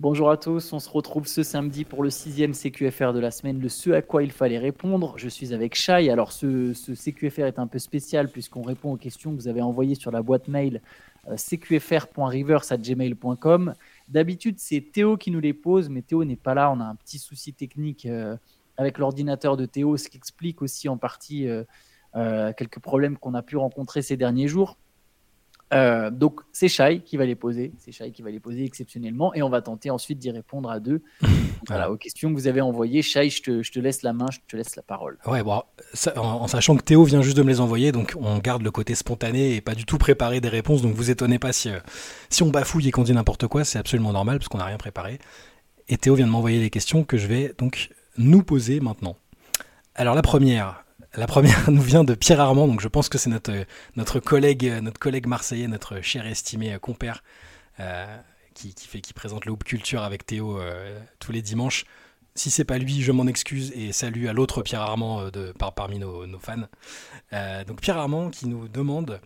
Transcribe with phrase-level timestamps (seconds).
[0.00, 3.60] Bonjour à tous, on se retrouve ce samedi pour le sixième CQFR de la semaine,
[3.60, 5.12] le ce à quoi il fallait répondre.
[5.18, 6.08] Je suis avec Shai.
[6.08, 9.94] Alors ce, CQFR est un peu spécial puisqu'on répond aux questions que vous avez envoyées
[9.94, 10.80] sur la boîte mail
[11.28, 11.36] euh.
[14.08, 16.94] D'habitude c'est Théo qui nous les pose, mais Théo n'est pas là, on a un
[16.94, 18.38] petit souci technique euh,
[18.78, 23.42] avec l'ordinateur de Théo, ce qui explique aussi en partie euh, quelques problèmes qu'on a
[23.42, 24.78] pu rencontrer ces derniers jours.
[25.72, 29.32] Euh, donc c'est Shai qui va les poser, c'est Shai qui va les poser exceptionnellement
[29.34, 31.02] et on va tenter ensuite d'y répondre à deux.
[31.68, 33.02] voilà, aux questions que vous avez envoyées.
[33.02, 35.18] Shai, je te, je te, laisse la main, je te laisse la parole.
[35.26, 35.62] Ouais, bon,
[36.16, 38.94] en, sachant que Théo vient juste de me les envoyer, donc on garde le côté
[38.94, 41.78] spontané et pas du tout préparé des réponses, donc vous étonnez pas si, euh,
[42.30, 44.78] si on bafouille et qu'on dit n'importe quoi, c'est absolument normal parce qu'on n'a rien
[44.78, 45.18] préparé.
[45.88, 49.16] Et Théo vient de m'envoyer les questions que je vais donc nous poser maintenant.
[49.94, 50.84] Alors la première,
[51.14, 53.52] la première nous vient de Pierre Armand, donc je pense que c'est notre,
[53.96, 57.22] notre, collègue, notre collègue marseillais, notre cher estimé compère,
[57.80, 58.16] euh,
[58.54, 61.84] qui, fait, qui présente le Culture avec Théo euh, tous les dimanches.
[62.34, 65.74] Si c'est pas lui, je m'en excuse et salut à l'autre Pierre Armand euh, par,
[65.74, 66.68] parmi nos, fans.
[67.66, 69.20] donc Pierre Armand qui nous demande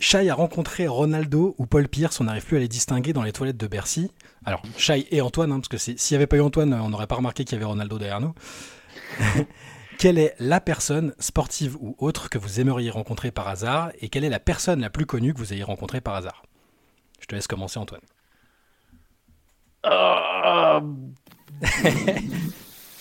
[0.00, 3.32] Shai a rencontré Ronaldo ou Paul Pierce, on n'arrive plus à les distinguer dans les
[3.32, 4.12] toilettes de Bercy.
[4.44, 7.08] Alors, Shai et Antoine, hein, parce que s'il n'y avait pas eu Antoine, on n'aurait
[7.08, 8.32] pas remarqué qu'il y avait Ronaldo derrière nous.
[9.98, 14.22] Quelle est la personne, sportive ou autre, que vous aimeriez rencontrer par hasard Et quelle
[14.22, 16.44] est la personne la plus connue que vous ayez rencontrée par hasard?
[17.20, 18.00] Je te laisse commencer, Antoine.
[19.86, 20.80] Euh,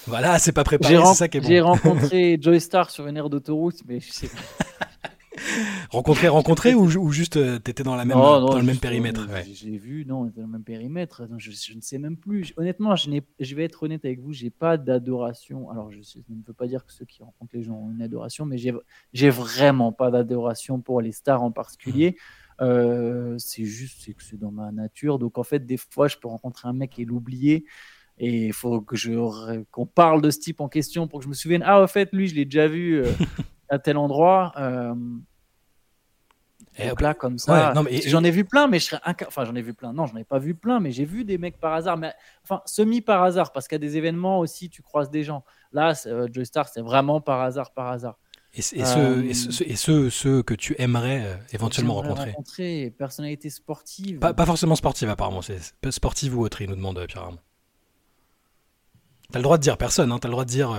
[0.08, 1.48] voilà, c'est pas préparé, c'est ça qui est bon.
[1.48, 4.88] J'ai rencontré Joy Star sur une aire d'autoroute, mais je sais pas.
[5.92, 9.28] rencontré, rencontré ou, juste euh, t'étais dans, la même, dans le même périmètre?
[9.54, 11.28] J'ai vu, non, dans le même périmètre.
[11.38, 12.54] je, ne sais même plus.
[12.58, 15.70] Honnêtement, je, je vais être honnête avec vous, j'ai pas d'adoration.
[15.70, 18.46] Alors, je, ne veux pas dire que ceux qui rencontrent les gens ont une adoration,
[18.46, 22.12] mais j'ai vraiment pas d'adoration pour les stars en particulier.
[22.12, 22.16] Mmh.
[22.60, 25.20] Euh, c'est juste c'est que c'est dans ma nature.
[25.20, 27.66] Donc, en fait, des fois, je peux rencontrer un mec et l'oublier.
[28.20, 31.30] Et il faut que je qu'on parle de ce type en question pour que je
[31.30, 31.64] me souvienne.
[31.66, 33.11] Ah, en fait, lui, je l'ai déjà vu euh,
[33.70, 34.54] à tel endroit.
[34.58, 34.95] Euh,
[36.77, 37.73] et là, comme ça,
[38.05, 39.93] j'en ai vu plein, mais je serais enfin j'en ai vu plein.
[39.93, 42.61] Non, j'en ai pas vu plein, mais j'ai vu des mecs par hasard, mais enfin
[42.65, 45.43] semi par hasard, parce qu'à des événements aussi, tu croises des gens.
[45.71, 48.17] Là, euh, Joy Star, c'est vraiment par hasard, par hasard.
[48.54, 52.32] Et, ceux, et, ceux, ceux, que tu aimerais euh, éventuellement rencontrer.
[52.32, 54.20] rencontrer Personnalité sportive.
[54.20, 55.60] Pas, pas, forcément sportive apparemment, c'est
[55.92, 57.42] sportive ou autre, il nous demande Pierre Armand.
[59.32, 60.76] T'as le droit de dire personne, hein, t'as le droit de dire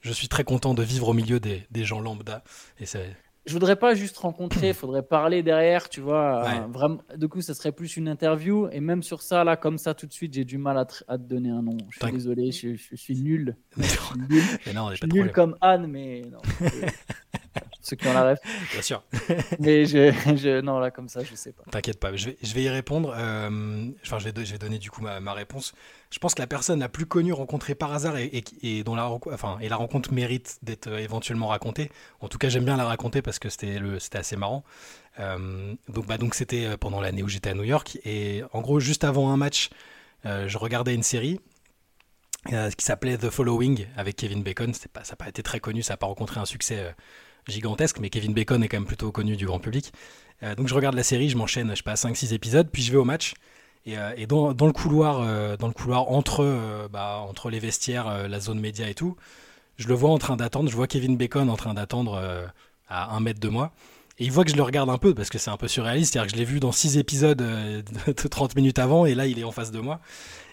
[0.00, 2.42] je suis très content de vivre au milieu des, des gens lambda.
[2.78, 6.44] Et c'est je voudrais pas juste rencontrer, il faudrait parler derrière, tu vois.
[6.44, 8.68] Euh, vraiment, du coup, ça serait plus une interview.
[8.70, 11.22] Et même sur ça, là, comme ça, tout de suite, j'ai du mal à, te
[11.22, 11.76] donner un nom.
[11.90, 13.56] Je suis désolé, je, suis nul.
[13.76, 16.40] Je suis nul, comme Anne, mais non.
[17.82, 18.38] ceux qui ont la ref.
[18.72, 19.02] Bien sûr.
[19.58, 21.64] Mais je, non, là, comme ça, je sais pas.
[21.70, 23.12] T'inquiète pas, je vais, je vais y répondre.
[23.16, 25.74] Euh, enfin, je vais, je vais donner du coup ma, ma, réponse.
[26.10, 29.08] Je pense que la personne la plus connue rencontrée par hasard et, et, dont la,
[29.10, 31.90] enfin, et la rencontre mérite d'être euh, éventuellement racontée.
[32.20, 33.80] En tout cas, j'aime bien la raconter parce que c'était
[34.14, 34.62] assez marrant.
[35.18, 37.98] Euh, donc, bah, donc c'était pendant l'année où j'étais à New York.
[38.04, 39.70] Et en gros, juste avant un match,
[40.24, 41.40] je regardais une série
[42.46, 44.72] qui s'appelait The Following avec Kevin Bacon.
[44.92, 46.94] Pas, ça n'a pas été très connu, ça n'a pas rencontré un succès
[47.48, 49.92] gigantesque, mais Kevin Bacon est quand même plutôt connu du grand public.
[50.42, 52.92] Euh, donc je regarde la série, je m'enchaîne, je sais pas, 5-6 épisodes, puis je
[52.92, 53.34] vais au match.
[53.84, 58.28] Et, euh, dans, dans, le couloir, euh, dans le couloir entre, bah, entre les vestiaires,
[58.28, 59.16] la zone média et tout,
[59.76, 62.50] je le vois en train d'attendre, je vois Kevin Bacon en train d'attendre
[62.88, 63.72] à un mètre de moi.
[64.22, 66.30] Il voit que je le regarde un peu parce que c'est un peu surréaliste, c'est-à-dire
[66.30, 67.38] que je l'ai vu dans 6 épisodes
[68.06, 70.00] de 30 minutes avant et là il est en face de moi.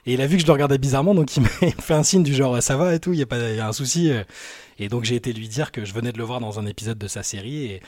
[0.05, 2.23] Et il a vu que je le regardais bizarrement, donc il m'a fait un signe
[2.23, 4.11] du genre ça va et tout, il y a pas y a un souci.
[4.79, 6.97] Et donc j'ai été lui dire que je venais de le voir dans un épisode
[6.97, 7.65] de sa série.
[7.65, 7.81] Et,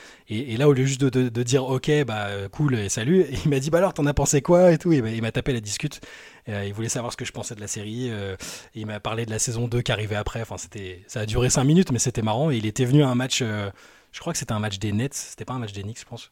[0.52, 3.70] et, là, au lieu juste de, dire ok, bah cool et salut, il m'a dit
[3.70, 4.92] bah alors t'en as pensé quoi et tout.
[4.92, 6.00] Et il m'a tapé la discute.
[6.48, 8.08] Euh, il voulait savoir ce que je pensais de la série.
[8.10, 8.36] Euh,
[8.74, 10.42] il m'a parlé de la saison 2 qui arrivait après.
[10.42, 12.50] Enfin, c'était, ça a duré 5 minutes, mais c'était marrant.
[12.50, 13.40] Et il était venu à un match.
[13.42, 13.70] Euh,
[14.12, 15.14] je crois que c'était un match des Nets.
[15.14, 16.30] C'était pas un match des Knicks, je pense.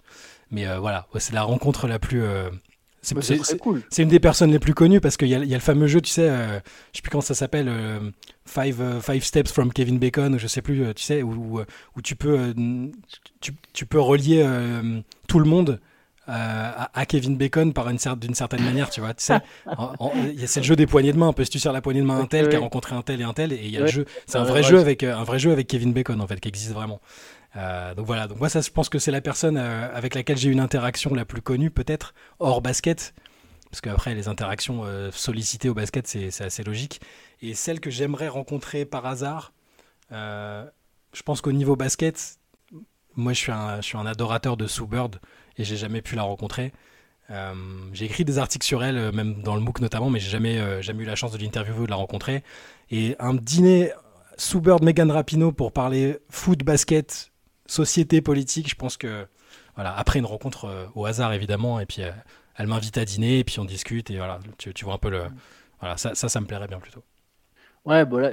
[0.50, 2.22] Mais voilà, c'est la rencontre la plus
[3.14, 3.82] bah, c'est cool.
[3.88, 6.00] C'est une des personnes les plus connues parce qu'il y, y, a le fameux jeu,
[6.00, 6.60] tu sais, euh,
[6.92, 7.98] je sais plus comment ça s'appelle, euh,
[8.44, 11.60] five, euh, five, Steps from Kevin Bacon, je sais plus, tu sais, où,
[11.96, 12.54] où, tu, peux,
[13.40, 14.46] tu, tu, peux relier
[15.28, 15.80] tout le monde
[16.26, 19.14] à, à, Kevin Bacon par une d'une certaine manière, tu vois.
[19.14, 19.40] Tu sais,
[20.46, 21.28] c'est le jeu des poignées de main.
[21.28, 22.94] Un peu si tu sers la poignée de main à un tel qui a rencontré
[22.94, 24.04] un tel et un tel, et il y a le jeu.
[24.26, 26.72] C'est un vrai jeu avec un vrai jeu avec Kevin Bacon en fait qui existe
[26.72, 27.00] vraiment.
[27.56, 30.36] Euh, donc voilà, donc moi ça, je pense que c'est la personne euh, avec laquelle
[30.36, 33.14] j'ai eu une interaction la plus connue peut-être hors basket,
[33.70, 37.00] parce qu'après les interactions euh, sollicitées au basket c'est assez logique.
[37.42, 39.52] Et celle que j'aimerais rencontrer par hasard,
[40.10, 42.38] je pense qu'au niveau basket,
[43.16, 45.16] moi je suis un, je suis un adorateur de Sue Bird
[45.60, 46.72] et j'ai jamais pu la rencontrer.
[47.92, 51.04] j'ai écrit des articles sur elle, même dans le MOOC notamment, mais j'ai jamais, jamais
[51.04, 52.42] eu la chance de l'interviewer ou de la rencontrer.
[52.90, 53.92] Et un dîner
[54.36, 57.30] sous Bird Megan Rapino pour parler foot, basket,
[57.66, 59.26] société, politique, je pense que
[59.76, 62.02] voilà, après une rencontre au hasard évidemment, et puis
[62.56, 65.10] elle m'invite à dîner, et puis on discute, et voilà, tu, tu vois un peu
[65.10, 65.22] le.
[65.80, 67.02] Voilà, ça, ça, ça me plairait bien plutôt.
[67.86, 68.32] Ouais, bon là,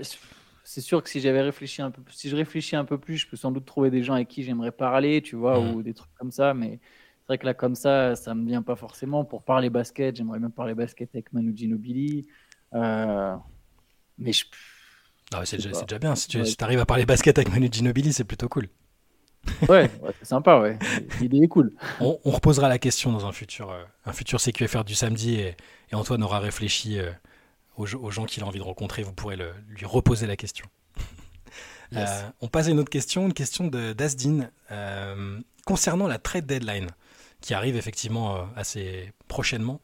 [0.65, 3.27] c'est sûr que si j'avais réfléchi un peu, si je réfléchis un peu plus, je
[3.27, 5.75] peux sans doute trouver des gens avec qui j'aimerais parler, tu vois, mmh.
[5.75, 6.53] ou des trucs comme ça.
[6.53, 6.81] Mais
[7.27, 9.25] c'est vrai que là, comme ça, ça me vient pas forcément.
[9.25, 12.25] Pour parler basket, j'aimerais même parler basket avec Manu Ginobili.
[12.74, 13.35] Euh,
[14.18, 14.45] mais je.
[15.33, 16.15] Ah c'est déjà, bien.
[16.15, 18.69] Si tu arrives à parler basket avec Manu Ginobili, c'est plutôt cool.
[19.68, 20.79] ouais, c'est sympa, ouais.
[21.19, 21.74] L'idée est cool.
[22.00, 25.57] On, reposera la question dans un futur, euh, un futur CQFR du samedi et,
[25.91, 26.97] et Antoine aura réfléchi.
[26.97, 27.12] Euh,
[27.75, 30.65] aux, gens qu'il a envie de rencontrer, vous pourrez lui reposer la question.
[31.95, 32.06] Euh,
[32.41, 34.50] on passe à une autre question, une question d'Asdin
[35.65, 36.89] concernant la trade deadline
[37.42, 39.81] qui arrive effectivement euh, assez prochainement.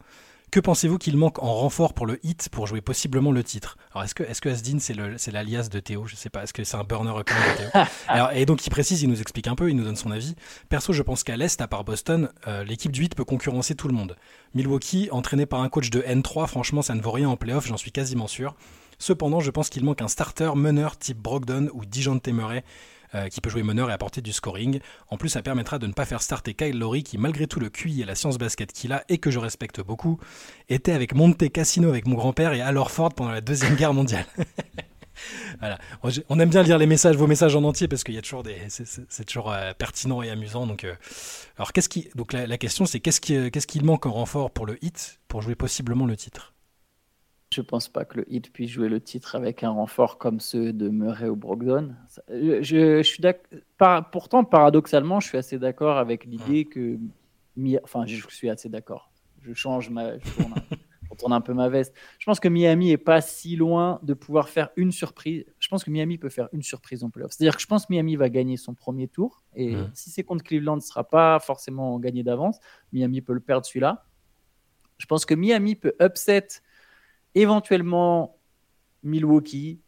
[0.54, 3.76] Que pensez-vous qu'il manque en renfort pour le hit pour jouer possiblement le titre?
[3.92, 6.06] Alors est-ce que, est-ce que Asdin c'est l'alias de Théo?
[6.06, 6.44] Je sais pas.
[6.44, 7.84] Est-ce que c'est un burner de Théo?
[8.36, 10.36] Et donc il précise, il nous explique un peu, il nous donne son avis.
[10.70, 13.88] Perso, je pense qu'à l'Est, à part Boston, euh, l'équipe du 8 peut concurrencer tout
[13.88, 14.16] le monde.
[14.54, 17.78] Milwaukee, entraîné par un coach de N3, franchement ça ne vaut rien en playoff, j'en
[17.78, 18.56] suis quasiment sûr.
[19.00, 22.64] Cependant, je pense qu'il manque un starter meneur type Brogdon ou Dijon Temeray
[23.16, 24.80] euh, qui peut jouer meneur et apporter du scoring.
[25.10, 27.70] En plus, ça permettra de ne pas faire starter Kyle Lowry, qui malgré tout le
[27.70, 30.20] QI et la science basket qu'il a et que je respecte beaucoup,
[30.70, 34.26] était avec Monte Cassino avec mon grand-père et Al Ford pendant la deuxième guerre mondiale.
[35.60, 35.78] voilà.
[36.30, 38.44] On aime bien lire les messages, vos messages en entier parce qu'il y a toujours
[38.44, 40.68] des, c'est toujours euh, pertinent et amusant.
[40.68, 40.96] Donc, euh,
[41.58, 44.66] alors qu'est-ce qui, donc la, question c'est qu'est-ce qui, qu'est-ce qu'il manque en renfort pour
[44.66, 46.53] le hit pour jouer possiblement le titre?
[47.54, 50.74] Je pense pas que le Heat puisse jouer le titre avec un renfort comme ceux
[50.74, 51.96] de Murray ou Brogdon.
[52.30, 53.24] Je, suis
[54.12, 56.98] pourtant, paradoxalement, je suis assez d'accord avec l'idée que.
[57.84, 59.12] Enfin, je suis assez d'accord.
[59.42, 60.14] Je change ma.
[61.14, 61.94] Je tourne, un, peu ma veste.
[62.18, 65.46] Je pense que Miami est pas si loin de pouvoir faire une surprise.
[65.60, 67.34] Je pense que Miami peut faire une surprise en playoff.
[67.34, 69.44] C'est-à-dire que je pense que Miami va gagner son premier tour.
[69.56, 72.58] Et si c'est contre Cleveland, ce sera pas forcément gagné d'avance.
[72.94, 74.08] Miami peut le perdre celui-là.
[74.98, 76.48] Je pense que Miami peut upset
[77.36, 78.38] éventuellement
[79.04, 79.80] Milwaukee.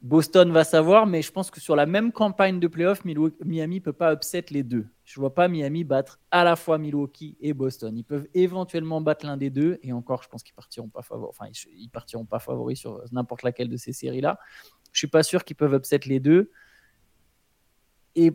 [0.00, 3.80] Boston va savoir, mais je pense que sur la même campagne de playoff, Miami ne
[3.80, 4.86] peut pas upset les deux.
[5.04, 7.96] Je ne vois pas Miami battre à la fois Milwaukee et Boston.
[7.96, 11.30] Ils peuvent éventuellement battre l'un des deux, et encore, je pense qu'ils partiront pas favoris.
[11.30, 14.38] Enfin, ils partiront pas favoris sur n'importe laquelle de ces séries-là.
[14.92, 16.50] Je suis pas sûr qu'ils peuvent upset les deux.
[18.14, 18.32] Et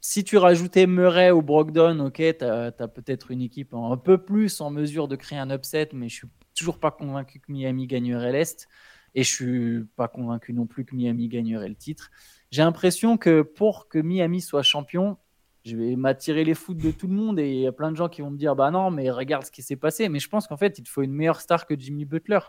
[0.00, 4.60] si tu rajoutais Murray ou Brogdon, ok, tu as, peut-être une équipe un peu plus
[4.60, 8.32] en mesure de créer un upset, mais je suis toujours pas convaincu que Miami gagnerait
[8.32, 8.68] l'Est.
[9.14, 12.10] Et je suis pas convaincu non plus que Miami gagnerait le titre.
[12.50, 15.18] J'ai l'impression que pour que Miami soit champion,
[15.64, 17.96] je vais m'attirer les foot de tout le monde et il y a plein de
[17.96, 20.28] gens qui vont me dire bah non mais regarde ce qui s'est passé mais je
[20.28, 22.40] pense qu'en fait il faut une meilleure star que Jimmy Butler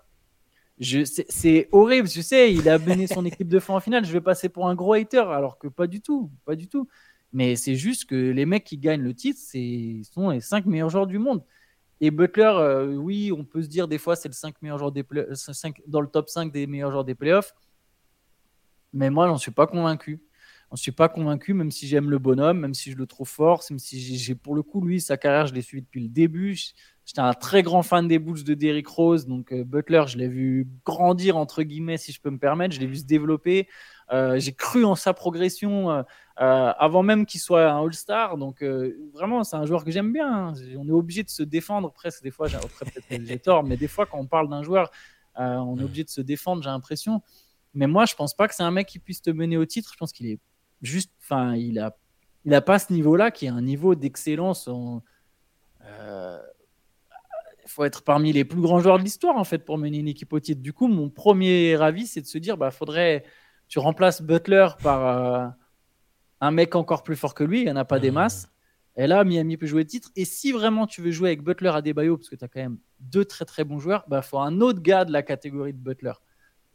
[0.81, 4.21] c'est horrible je sais il a mené son équipe de fin en finale je vais
[4.21, 6.87] passer pour un gros hater alors que pas du tout pas du tout
[7.31, 10.89] mais c'est juste que les mecs qui gagnent le titre c'est sont les cinq meilleurs
[10.89, 11.43] joueurs du monde
[12.01, 14.91] et Butler, euh, oui, on peut se dire des fois c'est le 5 meilleur joueur
[14.91, 17.53] des 5, dans le top 5 des meilleurs joueurs des playoffs.
[18.93, 20.21] Mais moi, j'en suis pas convaincu.
[20.75, 23.63] Je suis pas convaincu, même si j'aime le bonhomme, même si je le trouve fort,
[23.69, 26.55] même si j'ai pour le coup, lui, sa carrière, je l'ai suivi depuis le début.
[27.05, 30.27] J'étais un très grand fan des Bulls de Derrick Rose, donc euh, Butler, je l'ai
[30.27, 33.67] vu grandir, entre guillemets, si je peux me permettre, je l'ai vu se développer.
[34.11, 36.03] Euh, j'ai cru en sa progression
[36.39, 38.37] euh, euh, avant même qu'il soit un All-Star.
[38.37, 38.63] Donc
[39.13, 40.49] vraiment, c'est un joueur que j'aime bien.
[40.49, 40.53] Hein.
[40.77, 42.23] On est obligé de se défendre presque.
[42.23, 42.47] Des fois,
[43.09, 44.91] j'ai tort, mais des fois, quand on parle d'un joueur,
[45.35, 47.21] on est obligé de se défendre, j'ai l'impression.
[47.73, 49.91] Mais moi, je pense pas que c'est un mec qui puisse te mener au titre.
[49.91, 50.39] Je pense qu'il est
[50.81, 51.95] juste, enfin, il a,
[52.45, 54.69] il a pas ce niveau-là qui est un niveau d'excellence.
[54.69, 54.99] il
[57.65, 60.33] faut être parmi les plus grands joueurs de l'histoire en fait pour mener une équipe
[60.33, 60.61] au titre.
[60.61, 63.23] Du coup, mon premier avis, c'est de se dire, bah, faudrait
[63.67, 65.47] tu remplaces Butler par euh,
[66.43, 68.49] un mec encore plus fort que lui, il n'y en a pas des masses.
[68.97, 70.11] Et là, Miami peut jouer le titre.
[70.17, 72.59] Et si vraiment tu veux jouer avec Butler à Debayo, parce que tu as quand
[72.59, 75.71] même deux très très bons joueurs, il bah, faut un autre gars de la catégorie
[75.71, 76.11] de Butler.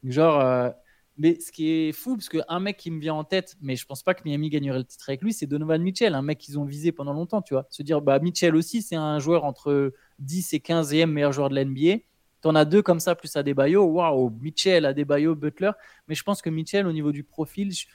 [0.04, 0.70] Genre, euh,
[1.18, 3.84] mais ce qui est fou, parce qu'un mec qui me vient en tête, mais je
[3.84, 6.58] pense pas que Miami gagnerait le titre avec lui, c'est Donovan Mitchell, un mec qu'ils
[6.58, 7.66] ont visé pendant longtemps, tu vois.
[7.68, 11.60] Se dire, bah, Mitchell aussi, c'est un joueur entre 10 et 15e meilleur joueur de
[11.60, 11.98] l'NBA.
[12.40, 13.84] Tu en as deux comme ça, plus à Adebayo.
[13.84, 15.72] Waouh, Mitchell, Adebayo, Butler.
[16.06, 17.86] Mais je pense que Mitchell, au niveau du profil, je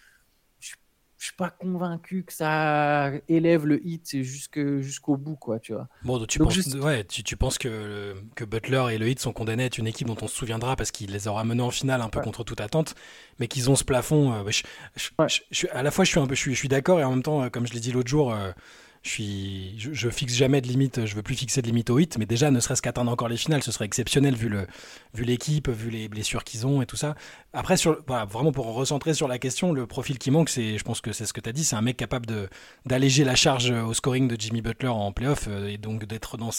[1.23, 5.87] ne suis pas convaincu que ça élève le hit jusqu'au bout, quoi, tu vois.
[6.03, 9.65] Bon, tu, penses, ouais, tu, penses que, que Butler et le hit sont condamnés à
[9.67, 12.09] être une équipe dont on se souviendra parce qu'il les aura menés en finale un
[12.09, 12.95] peu contre toute attente,
[13.39, 14.33] mais qu'ils ont ce plafond.
[14.33, 17.23] Euh, je, à la fois, je suis, un peu, je suis, d'accord et en même
[17.23, 18.51] temps, euh, comme je l'ai dit l'autre jour, euh,
[19.03, 22.25] je suis, fixe jamais de limite, je veux plus fixer de limite au hit, mais
[22.25, 24.49] déjà, ne serait-ce qu'atteindre encore les finales, ce serait exceptionnel vu
[25.17, 27.15] l'équipe, vu les blessures qu'ils ont et tout ça.
[27.51, 31.11] Après, vraiment pour recentrer sur la question, le profil qui manque, c'est, je pense que
[31.11, 32.49] c'est ce que tu as dit, c'est un mec capable
[32.85, 36.51] d'alléger la charge au scoring de Jimmy Butler en playoff euh, et donc d'être dans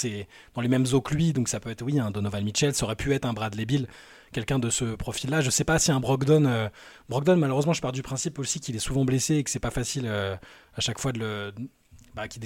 [0.60, 1.32] les mêmes eaux que lui.
[1.32, 3.86] Donc ça peut être, oui, un Donovan Mitchell, ça aurait pu être un Bradley Bill
[4.34, 5.40] quelqu'un de ce profil-là.
[5.40, 6.44] Je sais pas si un Brogdon.
[6.44, 6.68] Euh,
[7.08, 9.70] Brogdon, malheureusement, je pars du principe aussi qu'il est souvent blessé et que c'est pas
[9.70, 10.36] facile euh,
[10.74, 11.54] à chaque fois de le,
[12.14, 12.38] bah, qui,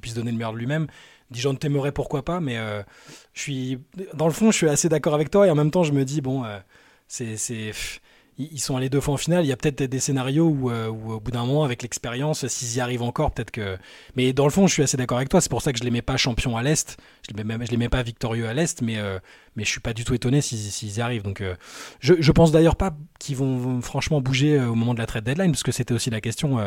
[0.00, 0.86] puisse donner le meilleur de lui-même.
[1.30, 2.82] Dijon t'aimerais pourquoi pas, mais euh,
[3.32, 3.78] je suis
[4.14, 6.04] dans le fond, je suis assez d'accord avec toi et en même temps, je me
[6.04, 6.58] dis bon, euh,
[7.08, 7.36] c'est
[8.38, 9.46] ils sont allés deux fois en finale.
[9.46, 12.76] Il y a peut-être des scénarios où, euh, au bout d'un moment, avec l'expérience, s'ils
[12.76, 13.78] y arrivent encore, peut-être que.
[14.14, 15.40] Mais dans le fond, je suis assez d'accord avec toi.
[15.40, 16.98] C'est pour ça que je les mets pas champions à l'est.
[17.26, 18.98] Je les mets, les mets pas victorieux à l'est, mais
[19.56, 21.22] mais je suis pas du tout étonné s'ils y arrivent.
[21.22, 21.42] Donc,
[22.00, 25.52] je, je pense d'ailleurs pas qu'ils vont, franchement bouger au moment de la trade deadline,
[25.52, 26.58] parce que c'était aussi la question.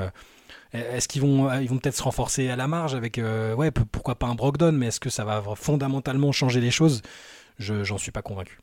[0.74, 3.72] Est-ce qu'ils vont, euh, ils vont peut-être se renforcer à la marge avec, euh, ouais,
[3.72, 7.02] pourquoi pas un Brogdon, mais est-ce que ça va fondamentalement changer les choses?
[7.58, 8.60] Je j'en suis pas convaincu.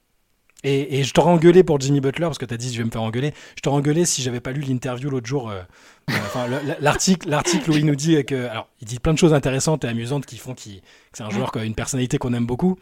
[0.65, 2.91] Et, je t'aurais engueulé pour Jimmy Butler parce que tu as dit je vais me
[2.91, 3.35] faire engueuler.
[3.57, 5.51] Je t'aurais engueulé si j'avais pas lu l'interview l'autre jour.
[5.51, 5.63] Euh,
[6.81, 9.89] l'article, l'article où il nous dit que, alors, il dit plein de choses intéressantes et
[9.89, 12.79] amusantes qui font qu'il, que c'est un joueur qui a une personnalité qu'on aime beaucoup.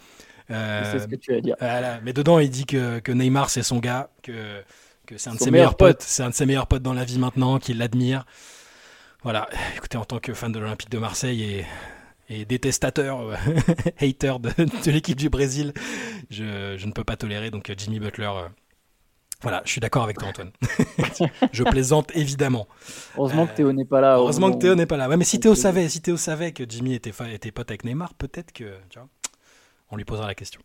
[0.49, 1.57] c'est ce que tu vas dire.
[2.03, 4.63] mais dedans, il dit que, que Neymar c'est son gars, que,
[5.05, 7.05] que c'est un de ses meilleurs potes, c'est un de ses meilleurs potes dans la
[7.05, 8.25] vie maintenant, qu'il l'admire.
[9.25, 11.65] Voilà, écoutez, en tant que fan de l'Olympique de Marseille
[12.29, 13.35] et, détestateur, euh,
[14.01, 15.73] hater de, l'équipe du Brésil,
[16.31, 17.51] je, ne peux pas tolérer.
[17.51, 18.49] Donc euh, Jimmy Butler, euh,
[19.43, 20.53] voilà, je suis d'accord avec toi Antoine.
[21.53, 22.69] je plaisante évidemment.
[23.17, 24.17] Heureusement que Théo n'est pas là.
[24.17, 25.09] Heureusement que Théo n'est pas là.
[25.09, 28.15] Ouais, mais si Théo savait, si Théo savait que Jimmy était, était pote avec Neymar,
[28.15, 29.09] peut-être que, tu vois,
[29.91, 30.61] on lui posera la question.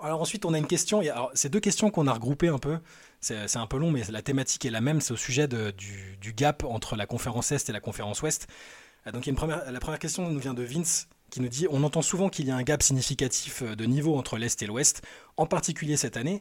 [0.00, 1.00] Alors ensuite, on a une question.
[1.00, 2.78] Alors, c'est deux questions qu'on a regroupées un peu.
[3.26, 5.00] C'est un peu long, mais la thématique est la même.
[5.00, 8.46] C'est au sujet du, gap entre la conférence Est et la conférence Ouest.
[9.08, 12.28] Euh, donc, la première question nous vient de Vince qui nous dit On entend souvent
[12.28, 15.02] qu'il y a un gap significatif euh, de niveau entre l'Est et l'Ouest,
[15.36, 16.40] en particulier cette année.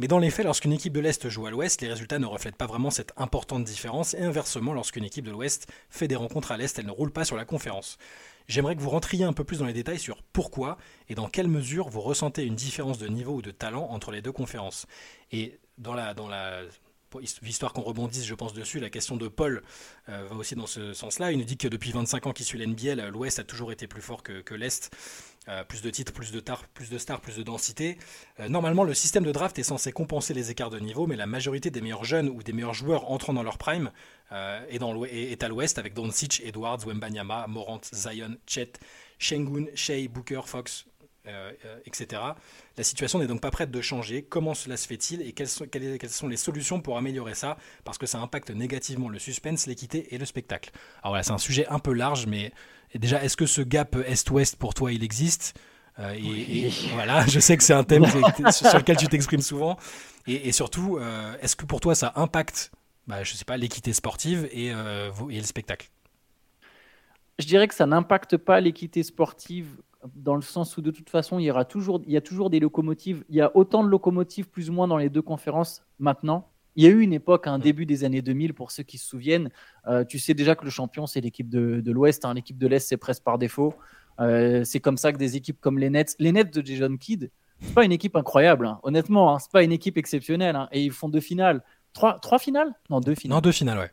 [0.00, 2.56] Mais dans les faits, lorsqu'une équipe de l'Est joue à l'Ouest, les résultats ne reflètent
[2.56, 4.14] pas vraiment cette importante différence.
[4.14, 7.24] Et inversement, lorsqu'une équipe de l'Ouest fait des rencontres à l'Est, elle ne roule pas
[7.24, 7.96] sur la conférence.
[8.48, 11.46] J'aimerais que vous rentriez un peu plus dans les détails sur pourquoi et dans quelle
[11.46, 14.86] mesure vous ressentez une différence de niveau ou de talent entre les deux conférences.
[15.30, 16.14] Et dans la,
[17.72, 19.62] qu'on rebondisse, je pense, dessus, la question de Paul
[20.08, 21.32] euh, va aussi dans ce sens-là.
[21.32, 24.02] Il nous dit que depuis 25 ans qu'il suit l'NBL, l'Ouest a toujours été plus
[24.02, 24.94] fort que, l'Est.
[25.46, 26.38] Euh, plus de titres, plus de,
[26.98, 27.98] stars, plus de densité.
[28.40, 31.26] Euh, normalement, le système de draft est censé compenser les écarts de niveau, mais la
[31.26, 33.90] majorité des meilleurs jeunes ou des meilleurs joueurs entrant dans leur prime
[34.30, 38.72] est, est, à l'ouest avec Doncic, Edwards, Wembanyama, Morant, Zion, Chet,
[39.18, 40.86] Shengun, Shea, Booker, Fox,
[41.26, 42.20] euh, euh, etc.
[42.76, 44.22] La situation n'est donc pas prête de changer.
[44.22, 47.56] Comment cela se fait-il et quelles sont, quelles, sont, les solutions pour améliorer ça?
[47.82, 50.70] Parce que ça impacte négativement le suspense, l'équité et le spectacle.
[51.02, 52.52] Alors voilà, c'est un sujet un peu large, mais
[52.94, 55.58] déjà, est-ce que ce gap Est-ouest pour toi, il existe?
[55.98, 58.04] Euh, et, voilà, je sais que c'est un thème
[58.50, 59.78] sur lequel tu t'exprimes souvent.
[60.26, 60.98] Et, surtout,
[61.40, 62.70] est-ce que pour toi ça impacte,
[63.06, 65.88] bah, je sais pas, l'équité sportive et, et le spectacle?
[67.38, 69.78] Je dirais que ça n'impacte pas l'équité sportive
[70.14, 72.50] dans le sens où de toute façon, il y, aura toujours, il y a toujours
[72.50, 73.24] des locomotives.
[73.28, 76.48] Il y a autant de locomotives plus ou moins dans les deux conférences maintenant.
[76.76, 79.06] Il y a eu une époque, un début des années 2000, pour ceux qui se
[79.06, 79.50] souviennent.
[79.86, 82.24] Euh, tu sais déjà que le champion, c'est l'équipe de, l'Ouest.
[82.24, 82.34] Hein.
[82.34, 83.74] L'équipe de l'Est, c'est presque par défaut.
[84.20, 87.30] Euh, c'est comme ça que des équipes comme les Nets, les Nets de Jason Kidd,
[87.60, 88.80] c'est pas une équipe incroyable, hein.
[88.82, 89.34] honnêtement.
[89.34, 90.56] Hein, c'est pas une équipe exceptionnelle.
[90.56, 90.68] Hein.
[90.72, 91.62] et ils font deux finales.
[91.92, 92.74] Trois, trois finales?
[92.90, 93.36] Non, deux finales.
[93.36, 93.92] Non, deux finales, ouais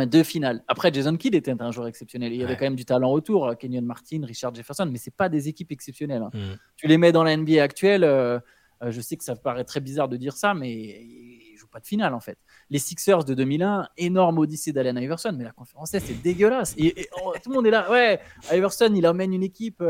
[0.00, 0.62] deux finales.
[0.68, 2.32] Après, Jason Kidd était un joueur exceptionnel.
[2.32, 3.46] Il y avait quand même du talent autour.
[3.46, 6.22] Euh, Kenyon Martin, Richard Jefferson, mais c'est pas des équipes exceptionnelles.
[6.22, 6.30] Hein.
[6.32, 6.56] Mm.
[6.76, 8.04] Tu les mets dans la NBA actuelle.
[8.04, 8.38] Euh,
[8.82, 11.78] euh, je sais que ça paraît très bizarre de dire ça, mais ils jouent pas
[11.78, 12.38] de finale en fait.
[12.68, 16.74] Les Sixers de 2001, énorme odyssée d'Allen Iverson, mais la conférence c'est dégueulasse.
[16.78, 17.88] Et, oh, tout le monde est là.
[17.88, 18.18] Ouais,
[18.52, 19.84] Iverson, il emmène une équipe.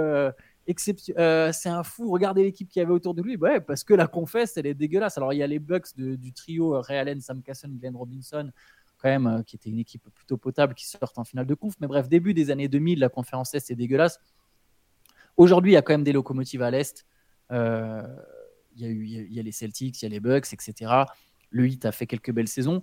[0.66, 2.11] c'est un fou.
[2.11, 3.37] Regardez l'équipe qu'il y avait autour de lui.
[3.37, 5.16] Ouais, parce que la confesse, elle est dégueulasse.
[5.16, 8.50] Alors, il y a les Bucks du trio Ray Allen, Sam Casson, Glenn Robinson,
[9.02, 11.75] quand même, euh, qui était une équipe plutôt potable qui sort en finale de conf.
[11.80, 14.21] Mais bref, début des années 2000, la conférence Est, c'est dégueulasse.
[15.37, 17.06] Aujourd'hui, il y a quand même des locomotives à l'Est.
[17.50, 18.02] Euh,
[18.76, 20.92] il, y a eu, il y a les Celtics, il y a les Bucks, etc.
[21.50, 22.82] Le Heat a fait quelques belles saisons.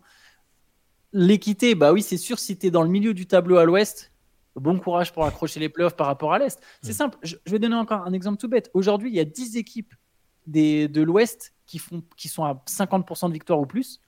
[1.13, 4.11] L'équité, bah oui, c'est sûr, si tu es dans le milieu du tableau à l'ouest,
[4.55, 6.59] bon courage pour accrocher les playoffs par rapport à l'est.
[6.81, 6.95] C'est mm.
[6.95, 8.69] simple, je, vais donner encore un exemple tout bête.
[8.73, 9.95] Aujourd'hui, il y a 10 équipes
[10.45, 11.81] des, de l'ouest qui,
[12.17, 14.01] qui sont à 50% de victoire ou plus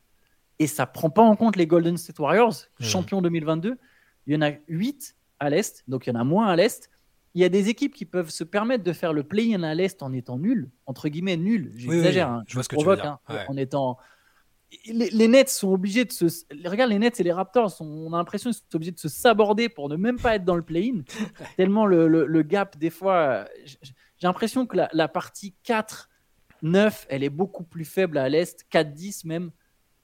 [0.62, 2.84] et ça prend pas en compte les Golden State Warriors, mmh.
[2.84, 3.80] champions 2022.
[4.28, 6.92] Il y en a 8 à l'Est, donc il y en a moins à l'Est.
[7.34, 10.04] Il y a des équipes qui peuvent se permettre de faire le play-in à l'Est
[10.04, 11.72] en étant nul, entre guillemets nul.
[11.76, 12.30] J'exagère.
[12.30, 12.44] Hein.
[12.46, 13.18] je vois ce que tu veux dire.
[13.28, 13.98] Hein, en étant.
[14.86, 16.26] les, Nets sont obligés de se.
[16.64, 19.68] Regarde, les Nets et les Raptors, on a l'impression qu'ils sont obligés de se saborder
[19.68, 21.02] pour ne même pas être dans le play-in.
[21.58, 23.46] tellement le, gap, des fois.
[23.66, 29.50] J'ai l'impression que la, partie 4-9, elle est beaucoup plus faible à l'Est, 4-10 même,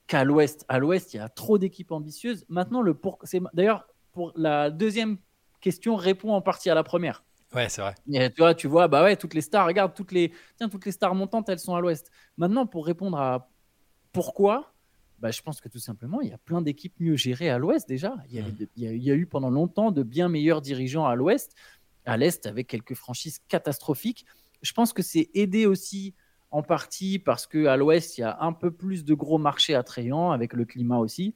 [0.08, 0.64] qu'à l'Ouest.
[0.68, 2.44] À l'Ouest, il y a trop d'équipes ambitieuses.
[2.48, 3.20] Maintenant, le pour...
[3.52, 5.18] d'ailleurs, pour la deuxième
[5.60, 7.22] question, répond en partie à la première.
[7.54, 7.94] Ouais, c'est vrai.
[8.06, 10.92] tu vois, tu vois, bah ouais, toutes les stars, regarde, toutes les, tiens, toutes les
[10.92, 12.10] stars montantes, elles sont à l'Ouest.
[12.36, 13.50] Maintenant, pour répondre à
[14.12, 14.74] pourquoi
[15.18, 17.88] bah, Je pense que tout simplement, il y a plein d'équipes mieux gérées à l'Ouest
[17.88, 18.16] déjà.
[18.30, 18.66] Il y, mmh.
[18.76, 21.54] il, y a, eu pendant longtemps de bien meilleurs dirigeants à l'Ouest,
[22.04, 24.26] à l'Est, avec quelques franchises catastrophiques.
[24.60, 26.14] Je pense que c'est aidé aussi
[26.50, 30.30] en partie parce qu'à l'Ouest, il y a un peu plus de gros marchés attrayants,
[30.30, 31.34] avec le climat aussi.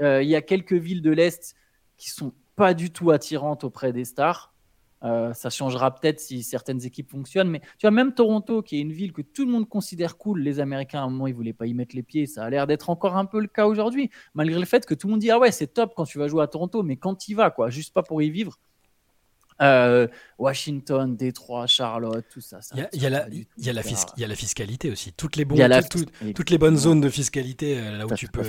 [0.00, 1.54] Euh, il y a quelques villes de l'Est
[1.96, 4.52] qui sont pas du tout attirantes auprès des stars.
[5.04, 7.50] Euh, ça changera peut-être si certaines équipes fonctionnent.
[7.50, 10.40] Mais tu vois, même Toronto, qui est une ville que tout le monde considère cool,
[10.42, 12.26] les Américains, à un moment, ils voulaient pas y mettre les pieds.
[12.26, 15.08] Ça a l'air d'être encore un peu le cas aujourd'hui, malgré le fait que tout
[15.08, 17.16] le monde dit Ah ouais, c'est top quand tu vas jouer à Toronto, mais quand
[17.16, 18.58] tu y vas, quoi, juste pas pour y vivre.
[19.62, 20.06] Euh,
[20.38, 22.58] Washington, Détroit, Charlotte, tout ça.
[22.74, 25.12] Il y, a, la, y y a fiscalité aussi.
[25.12, 25.56] Toutes les, bons,
[26.34, 28.42] toutes les bonnes zones de fiscalité euh, là où tu peux.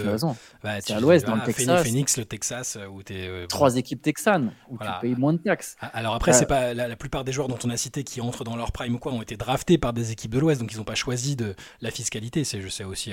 [0.64, 1.84] Bah, c'est à l'ouest, dans le Texas.
[1.84, 5.76] Phoenix, le Texas, euh, où es, Trois équipes texanes, où tu payes moins de taxes.
[5.82, 8.44] Ah, alors après, c'est pas la, plupart des joueurs dont on a cité qui entrent
[8.44, 10.78] dans leur prime ou quoi ont été draftés par des équipes de l'ouest, donc ils
[10.78, 12.44] n'ont pas choisi de la fiscalité.
[12.44, 13.12] C'est, je sais aussi.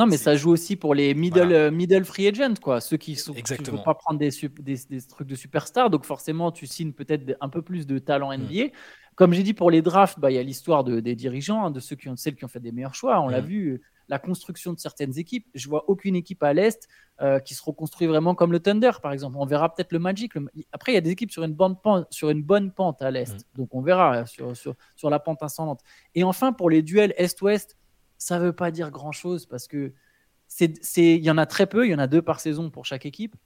[0.00, 2.80] Non, mais ça joue aussi pour les middle, euh, middle free agents, quoi.
[2.80, 4.30] Ceux qui ne vont pas prendre des,
[4.60, 5.90] des, trucs de superstar.
[5.90, 8.42] Donc, forcément, tu signes peut-être un peu plus de talent mm.
[8.42, 8.74] NBA.
[9.14, 11.70] Comme j'ai dit, pour les drafts, bah, il y a l'histoire de, des dirigeants, hein,
[11.70, 13.20] de ceux qui ont, celles qui ont fait des meilleurs choix.
[13.20, 13.46] On l'a mm.
[13.46, 15.46] vu, la construction de certaines équipes.
[15.54, 16.88] Je vois aucune équipe à l'Est
[17.20, 19.36] euh, qui se reconstruit vraiment comme le Thunder, par exemple.
[19.38, 20.32] On verra peut-être le Magic.
[20.72, 23.10] Après, il y a des équipes sur une bonne pente, sur une bonne pente à
[23.10, 23.34] l'Est.
[23.34, 23.58] Mm.
[23.58, 25.80] Donc, on verra sur, sur, sur la pente ascendante.
[26.14, 27.76] Et enfin, pour les duels Est-Ouest,
[28.18, 29.92] ça ne veut pas dire grand-chose parce que
[30.60, 33.06] il y en a très peu, il y en a deux par saison pour chaque
[33.06, 33.36] équipe.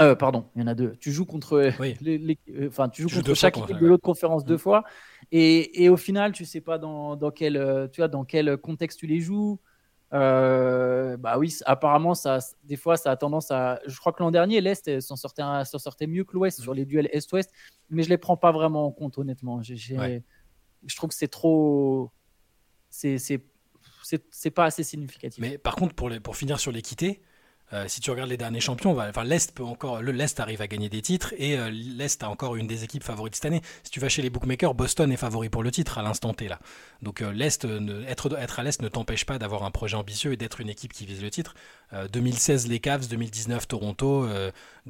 [0.00, 0.96] Euh, pardon, il y en a deux.
[1.00, 1.60] Tu joues contre,
[2.00, 4.58] les, euh, enfin, tu joues contre chaque équipe de l'autre conférence deux mm.
[4.58, 4.84] fois,
[5.30, 8.56] et, et, au final, tu sais pas dans, dans, quel, euh, tu vois, dans quel
[8.56, 9.60] contexte tu les joues.
[10.10, 13.80] bah oui, apparemment, ça, des fois, ça a tendance à.
[13.86, 16.62] Je crois que l'an dernier, l'Est s'en sortait, sortait mieux que l'Ouest mm.
[16.62, 17.52] sur les duels Est-Ouest,
[17.90, 19.60] mais je les prends pas vraiment en compte, honnêtement.
[19.62, 22.10] Je trouve que c'est trop.
[22.88, 23.18] C'est
[24.30, 25.40] c'est pas assez significatif.
[25.40, 27.20] Mais par contre, pour, pour finir sur l'équité,
[27.72, 30.66] euh, si tu regardes les derniers champions, enfin, l'Est peut encore, le l'Est arrive à
[30.66, 33.62] gagner des titres et euh, l'Est a encore une des équipes favorites cette année.
[33.84, 36.48] Si tu vas chez les bookmakers, Boston est favori pour le titre à l'instant T
[36.48, 36.58] là.
[37.00, 37.66] Donc euh, l'Est,
[38.08, 40.92] être, être à l'Est ne t'empêche pas d'avoir un projet ambitieux et d'être une équipe
[40.92, 41.54] qui vise le titre.
[42.12, 44.28] 2016 les Cavs, 2019 Toronto,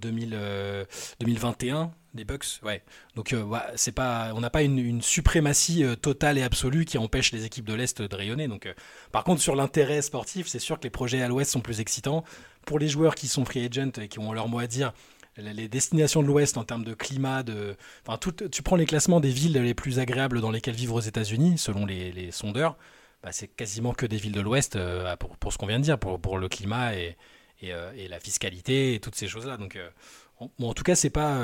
[0.01, 2.83] 2021 des Bucks, ouais.
[3.15, 3.35] Donc
[3.77, 7.75] c'est pas, on n'a pas une, suprématie totale et absolue qui empêche les équipes de
[7.75, 8.49] l'Est de rayonner.
[8.49, 8.69] Donc,
[9.13, 12.25] par contre, sur l'intérêt sportif, c'est sûr que les projets à l'Ouest sont plus excitants
[12.67, 14.93] pour les joueurs qui sont free agent et qui ont leur mot à dire,
[15.37, 19.21] les destinations de l'Ouest en termes de climat, de, enfin, tout, tu prends les classements
[19.21, 22.77] des villes les plus agréables dans lesquelles vivre aux États-Unis, selon les, sondeurs,
[23.23, 25.99] bah, c'est quasiment que des villes de l'Ouest euh, pour, ce qu'on vient de dire,
[25.99, 27.17] pour, pour le climat et,
[27.63, 29.57] et, euh, et, la fiscalité et toutes ces choses-là.
[29.57, 29.89] Donc, euh,
[30.59, 31.39] bon, en tout cas, c'est pas,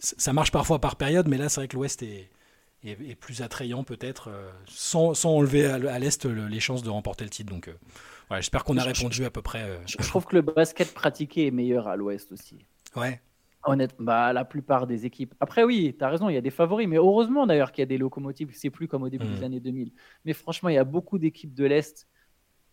[0.00, 2.30] ça marche parfois par période, mais là, c'est vrai que l'Ouest est,
[2.84, 4.30] est, plus attrayant peut-être,
[4.66, 7.50] sans, sans, enlever à, l'Est les chances de remporter le titre.
[7.50, 7.70] Donc,
[8.34, 9.62] J'espère qu'on a répondu à peu près.
[9.62, 12.58] Euh, je, trouve que le basket pratiqué est meilleur à l'Ouest aussi.
[12.96, 13.20] Ouais.
[13.64, 15.34] Honnêtement, bah, la plupart des équipes.
[15.40, 17.84] Après, oui, tu as raison, il y a des favoris, mais heureusement d'ailleurs qu'il y
[17.84, 19.44] a des locomotives, c'est plus comme au début des mm.
[19.44, 19.92] années 2000.
[20.24, 22.06] Mais franchement, il y a beaucoup d'équipes de l'Est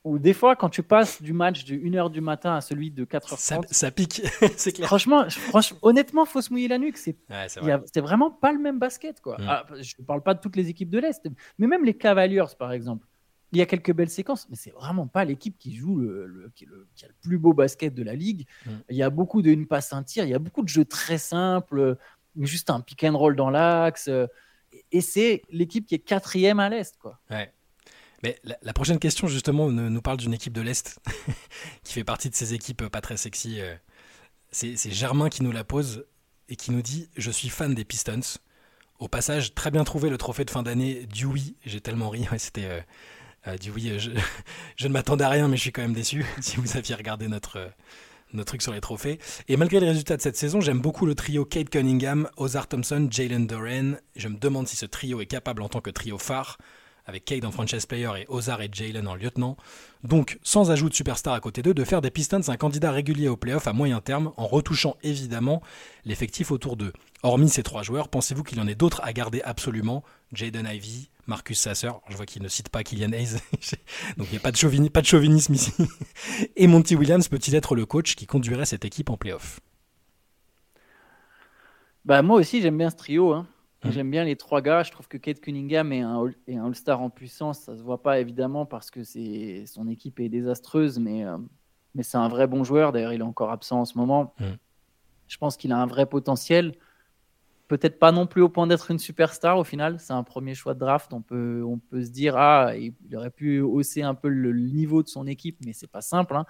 [0.04, 3.06] où des fois, quand tu passes du match de 1h du matin à celui de
[3.06, 4.22] 4h30, ça, ça pique,
[4.58, 4.88] c'est clair.
[4.88, 6.98] Franchement, franchement, honnêtement, faut se mouiller la nuque.
[6.98, 9.22] C'est ouais, vraiment pas le même basket.
[9.22, 9.38] Quoi.
[9.38, 9.46] Mm.
[9.48, 11.26] Ah, je ne parle pas de toutes les équipes de l'Est,
[11.58, 13.08] mais même les Cavaliers, par exemple.
[13.54, 16.66] Il y a quelques belles séquences, mais c'est vraiment pas l'équipe qui joue le, qui,
[16.66, 18.48] a le plus beau basket de la ligue.
[18.66, 18.72] Mm.
[18.89, 20.26] Il y a beaucoup de une passe, un tir.
[20.26, 21.98] Il y a beaucoup de jeux très simples,
[22.39, 24.10] juste un pick and roll dans l'axe.
[24.92, 26.98] Et c'est l'équipe qui est quatrième à l'Est.
[26.98, 27.20] Quoi.
[27.30, 27.54] Ouais.
[28.62, 30.99] La, prochaine question, justement, nous, parle d'une équipe de l'Est
[31.83, 33.59] qui fait partie de ces équipes pas très sexy.
[33.59, 33.75] Euh.
[34.51, 36.05] C'est Germain qui nous la pose
[36.47, 38.39] et qui nous dit Je suis fan des Pistons.
[38.99, 41.55] Au passage, très bien trouvé le trophée de fin d'année Dewey.
[41.65, 42.27] J'ai tellement ri.
[42.38, 42.65] C'était.
[42.65, 42.81] Euh,
[43.47, 43.91] euh, oui,
[44.77, 47.27] je, ne m'attendais à rien, mais je suis quand même déçu si vous aviez regardé
[47.27, 47.71] notre,
[48.31, 49.19] notre truc sur les trophées.
[49.47, 53.07] Et malgré les résultats de cette saison, j'aime beaucoup le trio Kate Cunningham, Ozar Thompson,
[53.09, 53.95] Jalen Doran.
[54.15, 56.57] Je me demande si ce trio est capable en tant que trio phare,
[57.06, 59.58] avec Kate en franchise player et Ozar et Jalen en lieutenant.
[60.04, 63.28] Donc, sans ajout de superstar à côté d'eux, de faire des Pistons un candidat régulier
[63.28, 65.62] au playoff à moyen terme, en retouchant évidemment
[66.06, 66.94] l'effectif autour d'eux.
[67.24, 70.04] Hormis ces trois joueurs, pensez-vous qu'il y en ait d'autres à garder absolument?
[70.34, 73.38] Jaden Ivey, Marcus Sasser, je vois qu'il ne cite pas Kylian Hayes,
[74.18, 75.74] donc il n'y a pas de, pas de chauvinisme ici.
[76.56, 79.60] Et Monty Williams peut-il être le coach qui conduirait cette équipe en playoff?
[82.06, 83.32] Bah, Moi aussi, j'aime bien ce trio.
[83.32, 83.48] Hein.
[83.84, 83.91] Mmh.
[83.91, 84.84] J'aime bien les trois gars.
[84.84, 87.60] Je trouve que Kate Cunningham est un, All-Star en puissance.
[87.60, 91.38] Ça se voit pas évidemment parce que son équipe est désastreuse, mais, euh,
[91.96, 92.91] mais c'est un vrai bon joueur.
[92.91, 94.34] D'ailleurs, il est encore absent en ce moment.
[94.39, 94.46] Mmh.
[95.28, 96.76] Je pense qu'il a un vrai potentiel.
[97.67, 100.00] Peut-être pas non plus au point d'être une superstar au final.
[100.00, 101.12] C'est un premier choix de draft.
[101.13, 105.02] On peut, on peut se dire, ah, il aurait pu hausser un peu le niveau
[105.02, 106.36] de son équipe, mais c'est pas simple.
[106.36, 106.46] Hein.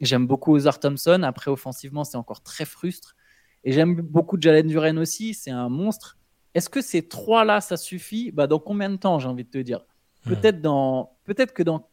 [0.00, 1.22] J'aime beaucoup Ozar Thompson.
[1.24, 3.16] Après, offensivement, c'est encore très frustre.
[3.64, 5.34] Et j'aime beaucoup Jalen Duren aussi.
[5.34, 6.17] C'est un monstre.
[6.54, 8.30] Est-ce que ces trois-là, ça suffit?
[8.30, 9.84] Bah, Dans combien de temps, j'ai envie de te dire?
[10.24, 10.30] Hmm.
[10.30, 11.88] Peut-être dans, peut-être que dans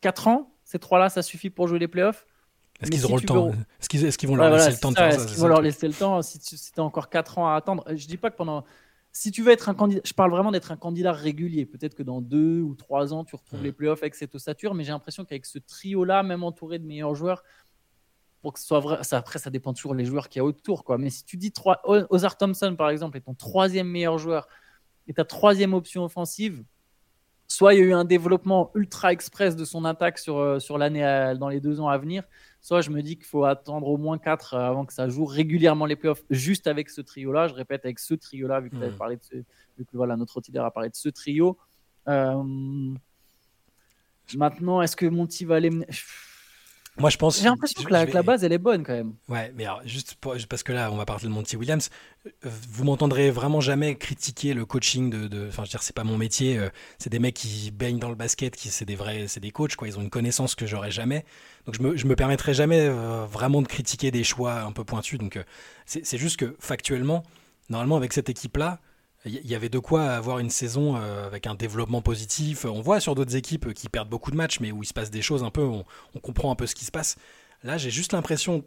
[0.00, 2.26] quatre ans, ces trois-là, ça suffit pour jouer les playoffs?
[2.80, 3.50] Est-ce qu'ils auront le temps?
[3.80, 5.88] Est-ce qu'ils vont leur laisser le temps de faire ça Est-ce qu'ils vont leur laisser
[5.88, 6.20] le temps?
[6.22, 8.64] Si tu as encore 4 ans à attendre Je dis pas que pendant.
[9.12, 11.64] Si tu veux être un candidat, je parle vraiment d'être un candidat régulier.
[11.64, 14.84] Peut-être que dans 2 ou 3 ans, tu retrouves les playoffs avec cette ossature, mais
[14.84, 17.42] j'ai l'impression qu'avec ce trio-là, même entouré de meilleurs joueurs,
[18.46, 20.44] pour que ce soit vrai, ça, après, ça dépend toujours des joueurs qu'il y a
[20.44, 20.84] autour.
[20.84, 20.98] Quoi.
[20.98, 21.80] Mais si tu dis 3,
[22.10, 24.46] Ozar Thompson, par exemple, est ton troisième meilleur joueur
[25.08, 26.62] et ta troisième option offensive,
[27.48, 30.78] soit il y a eu un développement ultra express de son attaque sur, euh, sur
[30.78, 32.22] l'année dans les deux ans à venir,
[32.60, 35.24] soit je me dis qu'il faut attendre au moins 4 euh, avant que ça joue
[35.24, 37.48] régulièrement les playoffs juste avec ce trio-là.
[37.48, 38.96] Je répète, avec ce trio-là, vu que, mmh.
[38.96, 39.34] parlé de ce,
[39.76, 41.58] vu que voilà, notre auditeur a parlé de ce trio.
[42.06, 42.44] Euh,
[44.36, 45.72] maintenant, est-ce que Monty va aller
[46.98, 47.38] moi, je pense.
[47.38, 49.14] J'ai l'impression que, la, base, elle est bonne quand même.
[49.28, 50.16] Ouais, mais alors, juste
[50.48, 51.90] parce que là, on va parler de Monty Williams.
[52.26, 52.30] Euh,
[52.70, 55.48] vous m'entendrez vraiment jamais critiquer le coaching de.
[55.48, 56.58] Enfin, je veux dire, c'est pas mon métier.
[56.58, 59.50] Euh, c'est des mecs qui baignent dans le basket, qui c'est des vrais, c'est des
[59.50, 59.88] coachs, quoi.
[59.88, 61.24] Ils ont une connaissance que j'aurais jamais.
[61.66, 64.84] Donc, je me, je me permettrai jamais euh, vraiment de critiquer des choix un peu
[64.84, 65.18] pointus.
[65.18, 65.38] Donc,
[65.84, 67.22] c'est juste que factuellement,
[67.68, 68.80] normalement, avec cette équipe-là,
[69.26, 72.64] il y avait de quoi avoir une saison euh, avec un développement positif.
[72.64, 75.10] On voit sur d'autres équipes qui perdent beaucoup de matchs, mais où il se passe
[75.10, 75.84] des choses un peu, on,
[76.20, 77.16] comprend un peu ce qui se passe.
[77.64, 78.62] Là, j'ai juste l'impression,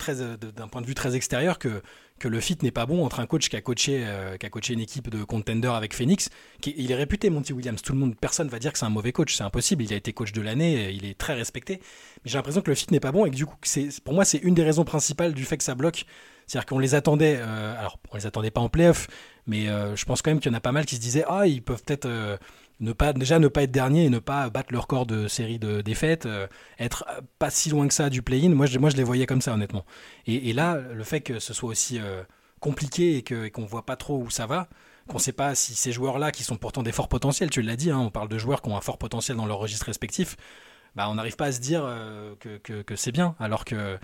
[0.56, 1.82] d'un point de vue très extérieur, que,
[2.18, 4.50] que le fit n'est pas bon entre un coach qui a coaché, euh, qui a
[4.50, 6.30] coaché une équipe de contender avec Phoenix.
[6.60, 7.82] Qui, il est réputé, Monty Williams.
[7.82, 9.36] Tout le monde, personne va dire que c'est un mauvais coach.
[9.36, 9.84] C'est impossible.
[9.84, 10.92] Il a été coach de l'année.
[10.92, 11.80] Il est très respecté.
[12.26, 13.56] Mais j'ai l'impression que le fit n'est pas bon et que du coup,
[14.04, 16.06] pour moi, c'est une des raisons principales du fait que ça bloque.
[16.50, 19.08] C'est-à-dire qu'on les attendait, euh, alors on les attendait pas en playoff,
[19.46, 21.24] mais euh, je pense quand même qu'il y en a pas mal qui se disaient
[21.28, 22.38] ah ils peuvent peut-être euh,
[22.80, 25.60] ne pas déjà ne pas être dernier et ne pas battre leur record de série
[25.60, 26.28] de défaites,
[26.80, 27.06] être
[27.38, 28.50] pas si loin que ça du play-in.
[28.50, 29.86] Moi je, moi je les voyais comme ça honnêtement.
[30.26, 32.00] Et, là le fait que ce soit aussi
[32.60, 34.70] compliqué et qu'on voit pas trop où ça va,
[35.08, 37.76] qu'on ne sait pas si ces joueurs-là qui sont pourtant des forts potentiels, tu l'as
[37.76, 40.36] dit, hein, on parle de joueurs qui ont un fort potentiel dans leur registre respectif.
[40.96, 41.84] Bah, on n'arrive pas à se dire
[42.40, 43.36] que, que, que c'est bien.
[43.40, 44.00] Alors que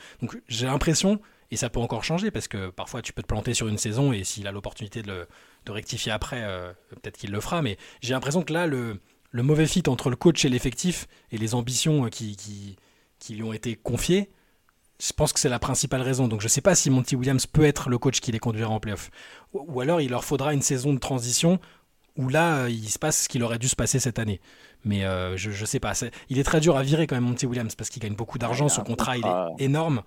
[0.48, 1.20] j'ai l'impression
[1.56, 4.12] et ça peut encore changer parce que parfois tu peux te planter sur une saison
[4.12, 5.26] et s'il a l'opportunité de,
[5.66, 7.62] de, rectifier après, euh, peut-être qu'il le fera.
[7.62, 9.00] Mais j'ai l'impression que là, le,
[9.32, 12.76] le, mauvais fit entre le coach et l'effectif et les ambitions qui, qui,
[13.20, 14.32] qui, lui ont été confiées,
[15.02, 16.28] je pense que c'est la principale raison.
[16.28, 18.70] Donc je ne sais pas si Monty Williams peut être le coach qui les conduira
[18.70, 19.10] en playoff.
[19.54, 21.62] Ou, alors il leur faudra une saison de transition
[22.18, 24.42] où là, il se passe ce qu'il aurait dû se passer cette année.
[24.84, 25.94] Mais euh, je ne sais pas.
[26.28, 28.68] il est très dur à virer quand même Monty Williams parce qu'il gagne beaucoup d'argent,
[28.68, 30.04] son contrat il est énorme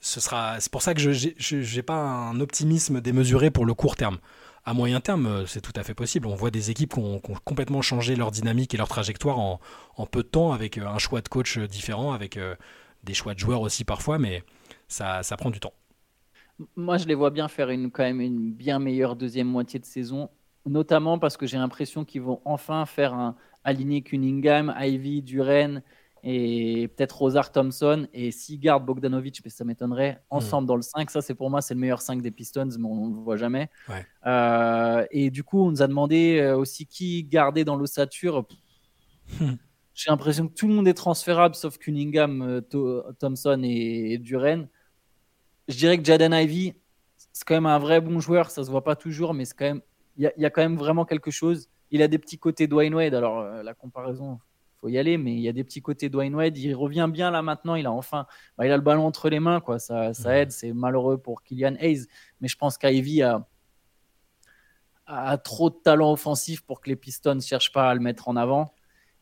[0.00, 3.96] ce sera, c'est pour ça que je n'ai pas un optimisme démesuré pour le court
[3.96, 4.18] terme.
[4.64, 6.26] À moyen terme, euh, c'est tout à fait possible.
[6.26, 9.60] On voit des équipes qui ont, complètement changé leur dynamique et leur trajectoire en,
[10.10, 12.54] peu de temps, avec euh, un choix de coach différent, avec euh,
[13.02, 14.42] des choix de joueurs aussi parfois, mais
[14.86, 15.72] ça, ça prend du temps.
[16.76, 19.86] Moi, je les vois bien faire une, quand même une bien meilleure deuxième moitié de
[19.86, 20.28] saison,
[20.66, 25.82] notamment parce que j'ai l'impression qu'ils vont enfin faire un aligner Cunningham, Ivy, Duren,
[26.22, 28.06] et peut-être Rosar Thompson.
[28.12, 30.68] Et s'ils gardent Bogdanovic, mais ça m'étonnerait, ensemble hmm.
[30.68, 33.08] dans le 5, ça c'est pour moi c'est le meilleur 5 des Pistons, mais on
[33.08, 33.70] ne le voit jamais.
[34.26, 38.46] Euh, et du coup, on nous a demandé euh, aussi qui garder dans l'ossature.
[39.40, 39.54] Hmm.
[39.94, 44.68] J'ai l'impression que tout le monde est transférable sauf Cunningham, euh, Thompson et, Duren.
[45.66, 46.74] Je dirais que Jaden Ivy,
[47.32, 49.66] c'est quand même un vrai bon joueur, ça se voit pas toujours, mais c'est quand
[49.66, 49.82] même
[50.16, 51.68] il y, y, a quand même vraiment quelque chose.
[51.92, 54.40] Il a des petits côtés Dwayne Wade, alors la comparaison,
[54.80, 56.56] faut y aller, mais il y a des petits côtés Dwayne Wade.
[56.56, 57.74] Il revient bien là maintenant.
[57.74, 59.78] Il a enfin, bah, il a le ballon entre les mains, quoi.
[59.78, 60.52] Ça, ça aide.
[60.52, 62.06] C'est malheureux pour Kylian Hayes,
[62.40, 63.46] mais je pense qu'Ivy a,
[65.06, 68.28] a trop de talent offensif pour que les Pistons ne cherchent pas à le mettre
[68.28, 68.72] en avant.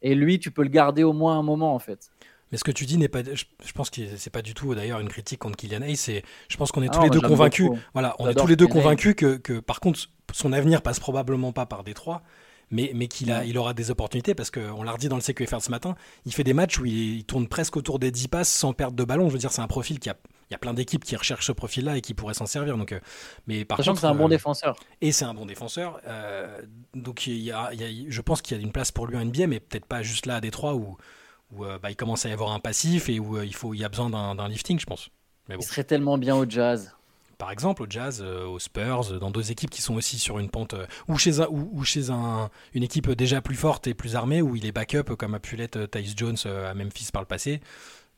[0.03, 2.11] Et lui, tu peux le garder au moins un moment, en fait.
[2.53, 5.01] Mais ce que tu dis n'est pas, je, pense que c'est pas du tout d'ailleurs
[5.01, 5.97] une critique contre Kylian Hayes.
[5.97, 7.71] C'est, je pense qu'on est tous les deux convaincus.
[7.93, 9.99] Voilà, on est tous les deux convaincus que, que, par contre,
[10.33, 12.23] son avenir passe probablement pas par Détroit
[12.71, 15.61] mais, mais qu'il a, il aura des opportunités parce qu'on l'a redit dans le CQFR
[15.61, 18.73] ce matin, il fait des matchs où il, tourne presque autour des 10 passes sans
[18.73, 19.29] perdre de ballon.
[19.29, 20.17] Je veux dire, c'est un profil qui a
[20.49, 22.79] il y a plein d'équipes qui recherchent ce profil-là et qui pourraient s'en servir.
[22.79, 22.95] Donc,
[23.49, 24.77] mais par Sachant contre, que c'est un bon défenseur.
[25.01, 26.01] Et c'est un bon défenseur.
[26.95, 27.73] donc il y, a,
[28.07, 30.25] je pense qu'il y a une place pour lui en NBA, mais peut-être pas juste
[30.25, 30.97] là à Détroit où,
[31.51, 33.85] où bah, il commence à y avoir un passif et où il, faut, il y
[33.85, 35.11] a besoin d'un lifting, je pense.
[35.49, 35.63] Mais bon.
[35.63, 36.96] Il serait tellement bien au jazz
[37.39, 40.75] par exemple au Jazz, aux Spurs, dans deux équipes qui sont aussi sur une pente,
[41.09, 44.57] ou chez, un, ou, chez un, une équipe déjà plus forte et plus armée, où
[44.57, 47.61] il est backup comme a pu l'être Tyus Jones à Memphis par le passé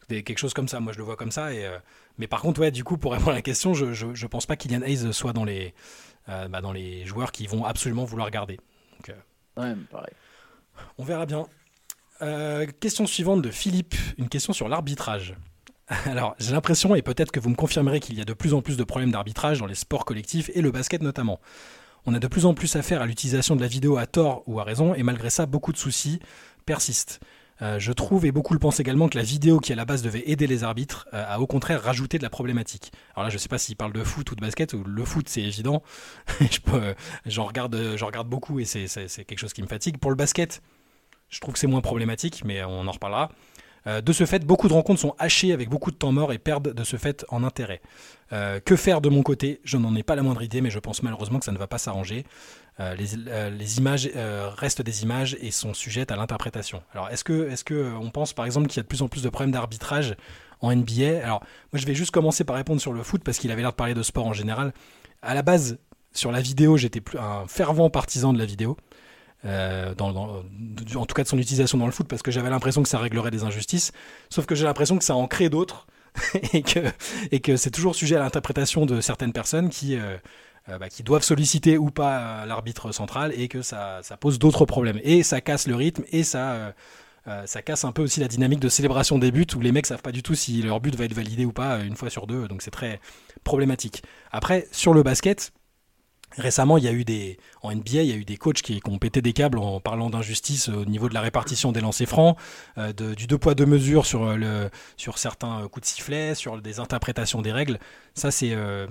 [0.08, 0.80] quelque chose comme ça.
[0.80, 1.52] Moi, je le vois comme ça.
[1.52, 1.78] Et, euh,
[2.18, 4.56] mais par contre, ouais, du coup, pour répondre à la question, je, je, pense pas
[4.56, 5.74] qu'Ilian Hayes soit dans les,
[6.28, 8.56] euh, bah, dans les joueurs qui vont absolument vouloir garder.
[8.96, 10.14] Donc, euh, ouais, pareil.
[10.96, 11.46] On verra bien.
[12.80, 15.34] question suivante de Philippe, une question sur l'arbitrage.
[16.06, 18.62] Alors, j'ai l'impression, et peut-être que vous me confirmerez qu'il y a de plus en
[18.62, 21.40] plus de problèmes d'arbitrage dans les sports collectifs et le basket notamment.
[22.06, 24.60] On a de plus en plus affaire à l'utilisation de la vidéo à tort ou
[24.60, 26.20] à raison, et malgré ça, beaucoup de soucis
[26.66, 27.20] persistent.
[27.60, 30.02] Euh, je trouve et beaucoup le pensent également que la vidéo qui à la base
[30.02, 32.92] devait aider les arbitres euh, a au contraire rajouté de la problématique.
[33.14, 35.28] Alors là, je sais pas s'il parle de foot ou de basket, ou le foot
[35.28, 35.82] c'est évident.
[36.74, 38.86] Euh, j'en regarde, regarde beaucoup et c'est
[39.24, 39.98] quelque chose qui me fatigue.
[39.98, 40.62] Pour le basket,
[41.30, 43.30] je trouve que c'est moins problématique, mais on en reparlera.
[43.88, 46.38] Euh, de ce fait, beaucoup de rencontres sont hachées avec beaucoup de temps mort et
[46.38, 47.80] perdent de ce fait en intérêt.
[48.32, 49.60] Euh, que faire de mon côté?
[49.64, 51.66] Je n'en ai pas la moindre idée, mais je pense malheureusement que ça ne va
[51.66, 52.24] pas s'arranger.
[52.80, 54.08] Euh, les, images
[54.56, 56.82] restent des images et sont sujettes à l'interprétation.
[56.92, 59.22] Alors, est-ce que, est que pense par exemple qu'il y a de plus en plus
[59.22, 60.16] de problèmes d'arbitrage
[60.60, 61.40] en NBA Alors,
[61.72, 63.76] moi, je vais juste commencer par répondre sur le foot parce qu'il avait l'air de
[63.76, 64.72] parler de sport en général.
[65.22, 65.78] À la base,
[66.12, 68.76] sur la vidéo, j'étais un fervent partisan de la vidéo.
[69.44, 72.88] Euh, en tout cas de son utilisation dans le foot, parce que j'avais l'impression que
[72.88, 73.92] ça réglerait des injustices,
[74.30, 75.86] sauf que j'ai l'impression que ça en crée d'autres,
[76.52, 76.62] et
[77.40, 80.16] que, c'est toujours sujet à l'interprétation de certaines personnes qui, euh,
[80.68, 85.00] euh, bah, doivent solliciter ou pas l'arbitre central, et que ça, ça pose d'autres problèmes.
[85.04, 86.74] Et ça casse le rythme, et ça...
[87.44, 90.00] ça casse un peu aussi la dynamique de célébration des buts où les mecs savent
[90.00, 92.48] pas du tout si leur but va être validé ou pas une fois sur deux,
[92.48, 93.00] donc c'est très
[93.44, 94.02] problématique.
[94.32, 95.52] Après, sur le basket,
[96.38, 98.80] Récemment, il y a eu des en NBA, il y a eu des coachs qui,
[98.86, 102.36] ont pété des câbles en parlant d'injustice au niveau de la répartition des lancers francs,
[102.78, 106.78] euh, du deux poids deux mesures sur euh, sur certains coups de sifflet, sur des
[106.78, 107.80] interprétations des règles.
[108.14, 108.86] Ça, c'est euh,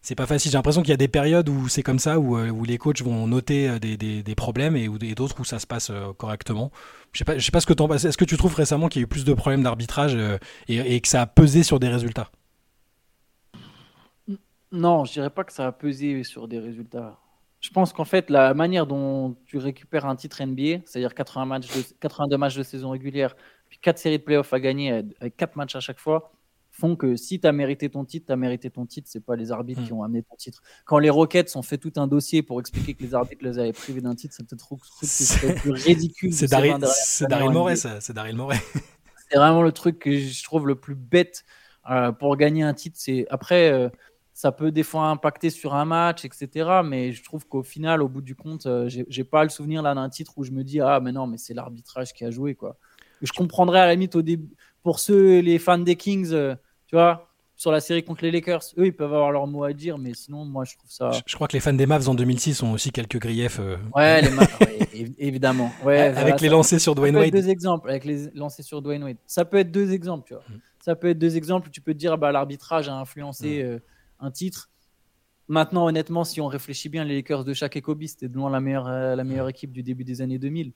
[0.00, 0.50] c'est pas facile.
[0.50, 3.02] J'ai l'impression qu'il y a des périodes où c'est comme ça, où, où, les coachs
[3.02, 6.70] vont noter des, des, problèmes et, d'autres où ça se passe correctement.
[7.12, 8.04] Je sais pas, sais pas ce que tu en penses.
[8.04, 10.16] Est-ce que tu trouves récemment qu'il y a eu plus de problèmes d'arbitrage
[10.68, 12.30] et, et que ça a pesé sur des résultats?
[14.72, 17.18] Non, je dirais pas que ça a pesé sur des résultats.
[17.60, 21.66] Je pense qu'en fait, la manière dont tu récupères un titre NBA, c'est-à-dire 80 matchs
[21.68, 23.34] de, 82 matchs de saison régulière,
[23.68, 26.32] puis 4 séries de playoffs à gagner avec 4 matchs à chaque fois,
[26.70, 29.34] font que si tu as mérité ton titre, tu as mérité ton titre, c'est pas
[29.34, 29.96] les arbitres qui hmm.
[29.96, 30.62] ont amené ton titre.
[30.84, 33.72] Quand les Rockets ont fait tout un dossier pour expliquer que les arbitres les avaient
[33.72, 34.68] privés d'un titre, c'est peut-être
[35.42, 36.32] le plus ridicule.
[36.32, 38.00] C'est Daryl Morey, ça.
[38.00, 38.58] C'est Daryl Morey.
[39.30, 41.44] C'est vraiment le truc que je trouve le plus bête
[41.90, 42.96] euh, pour gagner un titre.
[42.98, 43.70] C'est après.
[43.70, 43.88] Euh,
[44.38, 46.70] ça peut des fois impacter sur un match, etc.
[46.84, 49.96] Mais je trouve qu'au final, au bout du compte, euh, j'ai pas le souvenir là
[49.96, 52.54] d'un titre où je me dis ah mais non mais c'est l'arbitrage qui a joué
[52.54, 52.76] quoi.
[53.20, 56.54] Je comprendrais à la limite au début pour ceux les fans des Kings, euh,
[56.86, 59.72] tu vois, sur la série contre les Lakers, eux ils peuvent avoir leur mot à
[59.72, 61.10] dire, mais sinon moi je trouve ça.
[61.26, 63.58] Je, crois que les fans des Mavs en 2006 ont aussi quelques griefs.
[63.58, 63.76] Euh.
[63.92, 64.56] Ouais, les Mavs,
[65.18, 65.72] évidemment.
[65.84, 67.32] Ouais, avec les lancers sur Dwayne Wade.
[67.32, 69.16] Deux exemples avec les lancers sur Dwayne Wade.
[69.26, 70.44] Ça peut être deux exemples, tu vois.
[70.48, 70.60] Mm.
[70.78, 71.70] Ça peut être deux exemples.
[71.70, 73.64] Tu peux te dire bah l'arbitrage a influencé.
[73.64, 73.80] Mm
[74.20, 74.70] un titre.
[75.48, 78.50] Maintenant, honnêtement, si on réfléchit bien, les Lakers de chaque et Kobe, c'était de loin
[78.50, 80.72] la meilleure, euh, la meilleure équipe du début des années 2000.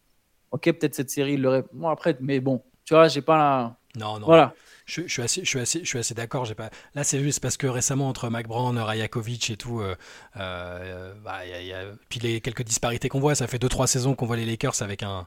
[0.51, 1.65] Ok, peut-être cette série, il l'aurait.
[1.75, 3.77] Bon, après, mais bon, tu vois, j'ai pas la.
[3.97, 4.27] Non, non.
[4.27, 4.55] Voilà.
[4.87, 6.47] Je, suis assez, je suis assez, je suis assez d'accord.
[6.47, 6.71] J'ai pas.
[6.95, 9.95] Là, c'est juste parce que récemment entre Mac Brown, Rajakovic et tout, euh,
[10.39, 14.27] euh, bah, y a, puis les quelques disparités qu'on voit, ça fait 2-3 saisons qu'on
[14.27, 15.27] voit les Lakers avec un,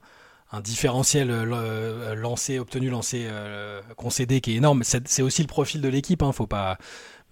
[0.51, 1.29] un différentiel
[2.15, 3.29] lancé, obtenu, lancé,
[3.95, 4.83] concédé qui est énorme.
[4.83, 6.23] C'est aussi le profil de l'équipe.
[6.23, 6.77] Hein, faut pas,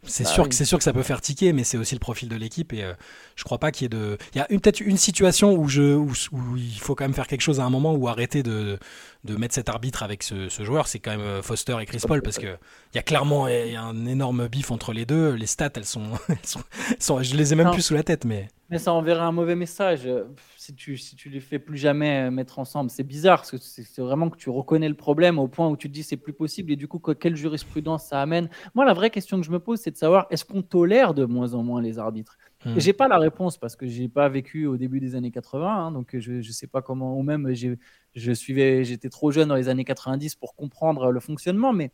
[0.06, 2.00] c'est bah sûr que c'est sûr que ça peut faire tiquer, mais c'est aussi le
[2.00, 2.94] profil de l'équipe et euh,
[3.36, 4.18] je crois pas qu'il y ait de.
[4.34, 6.12] Il y a peut-être une situation où je où,
[6.58, 8.78] il faut quand même faire quelque chose à un moment ou arrêter de,
[9.24, 12.22] de mettre cet arbitre avec ce, joueur, c'est quand même euh, Foster et Chris Paul
[12.22, 12.58] parce que
[12.94, 15.32] il y a clairement un énorme bif entre les deux.
[15.32, 16.12] Les stats, elles sont,
[17.00, 18.50] sont, je les ai même plus sous la tête, mais.
[18.74, 20.10] Mais ça enverrait un mauvais message
[20.58, 22.90] si tu si tu les fais plus jamais euh, mettre ensemble.
[22.90, 25.90] C'est bizarre parce que c'est vraiment que tu reconnais le problème au point où tu
[25.90, 28.50] te dis c'est plus possible et du coup quelle jurisprudence ça amène?
[28.74, 31.26] Moi, la vraie question que je me pose, c'est de savoir est-ce qu'on tolère de
[31.26, 32.36] moins en moins les arbitres?
[32.66, 32.74] Hmm.
[32.80, 35.92] J'ai pas la réponse parce que j'ai pas vécu au début des années 80, hein,
[35.92, 39.70] donc je, je sais pas comment, ou même je suivais, j'étais trop jeune dans les
[39.70, 41.92] années 90 pour comprendre le fonctionnement, mais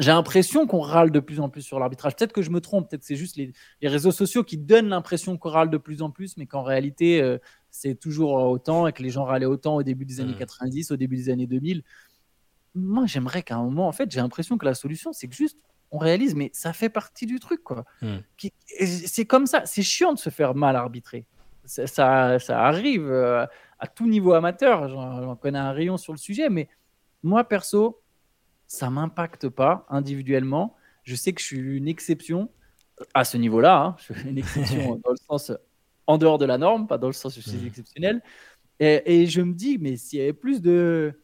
[0.00, 2.16] j'ai l'impression qu'on râle de plus en plus sur l'arbitrage.
[2.16, 5.50] Peut-être que je me trompe, peut-être c'est juste les, réseaux sociaux qui donnent l'impression qu'on
[5.50, 7.36] râle de plus en plus, mais qu'en réalité, euh,
[7.70, 10.94] c'est toujours autant et que les gens râlaient autant au début des années 90, hmm.
[10.94, 11.82] au début des années 2000.
[12.74, 15.58] Moi, j'aimerais qu'à un moment, en fait, j'ai l'impression que la solution, c'est que juste
[15.90, 17.84] on réalise, mais ça fait partie du truc, quoi.
[18.00, 18.18] Hmm.
[18.86, 19.66] C'est comme ça.
[19.66, 21.26] C'est chiant de se faire mal arbitrer.
[21.66, 23.44] Ça, ça, arrive euh,
[23.78, 24.88] à tout niveau amateur.
[24.88, 26.68] J'en connais un rayon sur le sujet, mais
[27.22, 28.00] moi, perso,
[28.70, 30.76] ça m'impacte pas individuellement.
[31.02, 32.48] Je sais que je suis une exception
[33.14, 33.82] à ce niveau-là.
[33.82, 33.96] Hein.
[33.98, 35.50] Je suis une exception dans le sens
[36.06, 38.22] en dehors de la norme, pas dans le sens je suis exceptionnel.
[38.78, 41.20] Et, je me dis, mais s'il y avait plus de,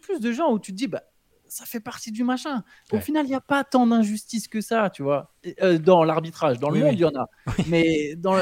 [0.00, 1.02] plus de gens où tu te dis, bah,
[1.46, 2.64] ça fait partie du machin.
[2.90, 5.34] Au final, il n'y a pas tant d'injustice que ça, tu vois.
[5.60, 7.28] Euh, dans l'arbitrage, dans le monde, il y en a.
[7.68, 8.36] Mais dans,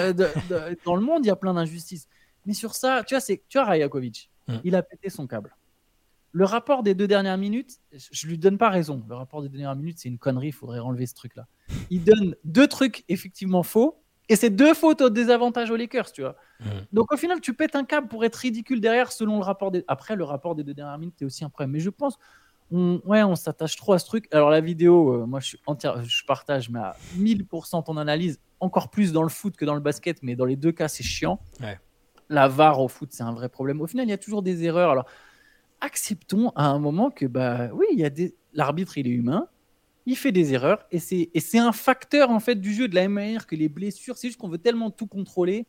[0.84, 2.08] dans le monde, il y a plein d'injustices.
[2.46, 4.58] Mais sur ça, tu vois, c'est, tu vois, Rajakovic, hmm.
[4.62, 5.54] il a pété son câble.
[6.36, 9.04] Le rapport des deux dernières minutes, je lui donne pas raison.
[9.08, 11.46] Le rapport des deux dernières minutes, c'est une connerie, il faudrait enlever ce truc-là.
[11.90, 16.22] Il donne deux trucs effectivement faux, et c'est deux fautes au désavantage aux Lakers, tu
[16.22, 16.34] vois.
[16.60, 16.64] Mm.
[16.92, 19.84] Donc au final, tu pètes un câble pour être ridicule derrière selon le rapport des.
[19.86, 21.70] Après, le rapport des deux dernières minutes est aussi un problème.
[21.70, 22.18] Mais je pense,
[22.72, 24.26] on, ouais, on s'attache trop à ce truc.
[24.32, 28.40] Alors la vidéo, euh, moi je suis entière, je partage mais à 1000% ton analyse,
[28.60, 31.04] encore plus dans le foot que dans le basket, mais dans les deux cas, c'est
[31.04, 31.38] chiant.
[32.30, 33.82] La VAR au foot, c'est un vrai problème.
[33.82, 34.90] Au final, il y a toujours des erreurs.
[34.90, 35.04] Alors
[35.80, 39.48] acceptons à un moment que bah oui, il y a des l'arbitre, il est humain
[40.06, 43.12] il fait des erreurs et c'est un facteur en fait du jeu de la même
[43.12, 44.16] manière que les blessures.
[44.16, 45.66] C'est juste qu'on veut tellement tout contrôler.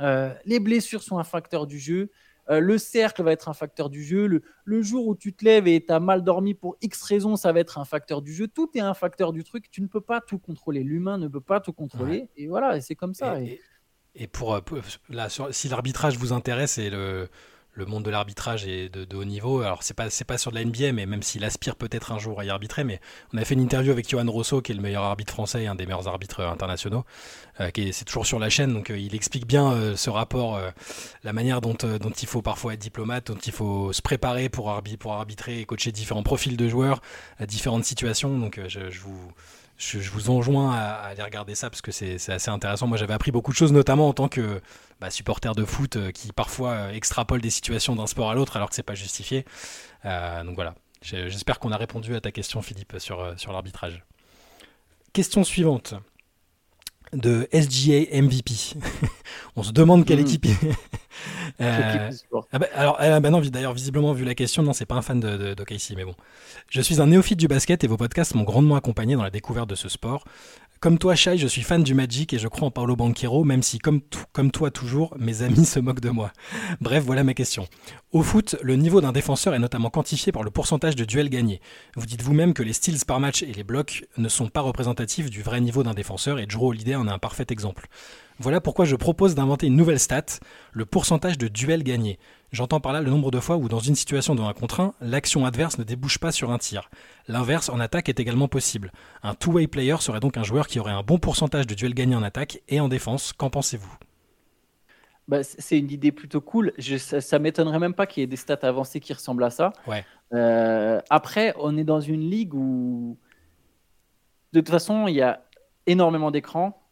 [0.00, 2.10] Euh, les blessures sont un facteur du jeu.
[2.50, 4.42] Euh, le cercle va être un facteur du jeu.
[4.64, 7.52] Le, jour où tu te lèves et tu as mal dormi pour X raisons, ça
[7.52, 8.48] va être un facteur du jeu.
[8.48, 9.70] Tout est un facteur du truc.
[9.70, 10.82] Tu ne peux pas tout contrôler.
[10.82, 12.28] L'humain ne peut pas tout contrôler.
[12.36, 13.36] Et voilà, c'est comme ça.
[14.16, 14.60] Et, pour, euh,
[15.50, 17.28] si l'arbitrage vous intéresse et le,
[17.74, 19.60] le monde de l'arbitrage est de, haut niveau.
[19.60, 22.18] Alors c'est pas c'est pas sur de la NBA, mais même s'il aspire peut-être un
[22.18, 23.00] jour à y arbitrer, mais
[23.32, 25.66] on a fait une interview avec Johan Rosso, qui est le meilleur arbitre français et
[25.66, 27.04] un des meilleurs arbitres internationaux,
[27.60, 30.10] euh, qui est, c'est toujours sur la chaîne, donc euh, il explique bien euh, ce
[30.10, 30.60] rapport,
[31.24, 34.70] la manière dont, dont il faut parfois être diplomate, dont il faut se préparer pour,
[34.70, 37.00] arbitrer et coacher différents profils de joueurs,
[37.38, 38.38] à différentes situations.
[38.38, 39.32] Donc je vous
[39.84, 42.86] je, vous enjoins à, aller regarder ça parce que c'est assez intéressant.
[42.86, 44.60] Moi, j'avais appris beaucoup de choses, notamment en tant que
[45.00, 48.56] bah, supporter de foot euh, qui parfois euh, extrapole des situations d'un sport à l'autre
[48.56, 49.44] alors que c'est pas justifié.
[50.04, 50.74] Euh, donc voilà.
[51.02, 54.02] J'espère qu'on a répondu à ta question, Philippe, sur, sur l'arbitrage.
[55.12, 55.94] Question suivante
[57.12, 58.54] de SGA MVP.
[59.56, 60.26] On se demande quelle hmm.
[60.26, 60.46] équipe.
[61.60, 62.10] Euh,
[62.52, 65.20] ah bah, alors, bah non, d'ailleurs, visiblement, vu la question, non, c'est pas un fan
[65.20, 66.14] de, de, mais bon.
[66.68, 69.68] Je suis un néophyte du basket et vos podcasts m'ont grandement accompagné dans la découverte
[69.68, 70.24] de ce sport.
[70.84, 73.62] Comme toi, Shai, je suis fan du Magic et je crois en Paolo Banquero, même
[73.62, 74.02] si, comme,
[74.34, 76.30] comme toi toujours, mes amis se moquent de moi.
[76.82, 77.66] Bref, voilà ma question.
[78.12, 81.62] Au foot, le niveau d'un défenseur est notamment quantifié par le pourcentage de duels gagnés.
[81.96, 85.30] Vous dites vous-même que les steals par match et les blocs ne sont pas représentatifs
[85.30, 87.88] du vrai niveau d'un défenseur et Drew Holiday en est un parfait exemple.
[88.40, 90.24] Voilà pourquoi je propose d'inventer une nouvelle stat,
[90.72, 92.18] le pourcentage de duels gagnés.
[92.50, 94.94] J'entends par là le nombre de fois où dans une situation de 1 contre 1,
[95.00, 96.90] l'action adverse ne débouche pas sur un tir.
[97.28, 98.92] L'inverse en attaque est également possible.
[99.22, 102.16] Un two-way player serait donc un joueur qui aurait un bon pourcentage de duels gagnés
[102.16, 103.32] en attaque et en défense.
[103.32, 103.92] Qu'en pensez-vous?
[105.28, 106.72] Bah, c'est une idée plutôt cool.
[106.78, 109.72] ça, m'étonnerait même pas qu'il y ait des stats avancées qui ressemblent à ça.
[110.32, 113.16] Euh, après, on est dans une ligue où,
[114.52, 115.42] de toute façon, il y a
[115.86, 116.83] énormément d'écrans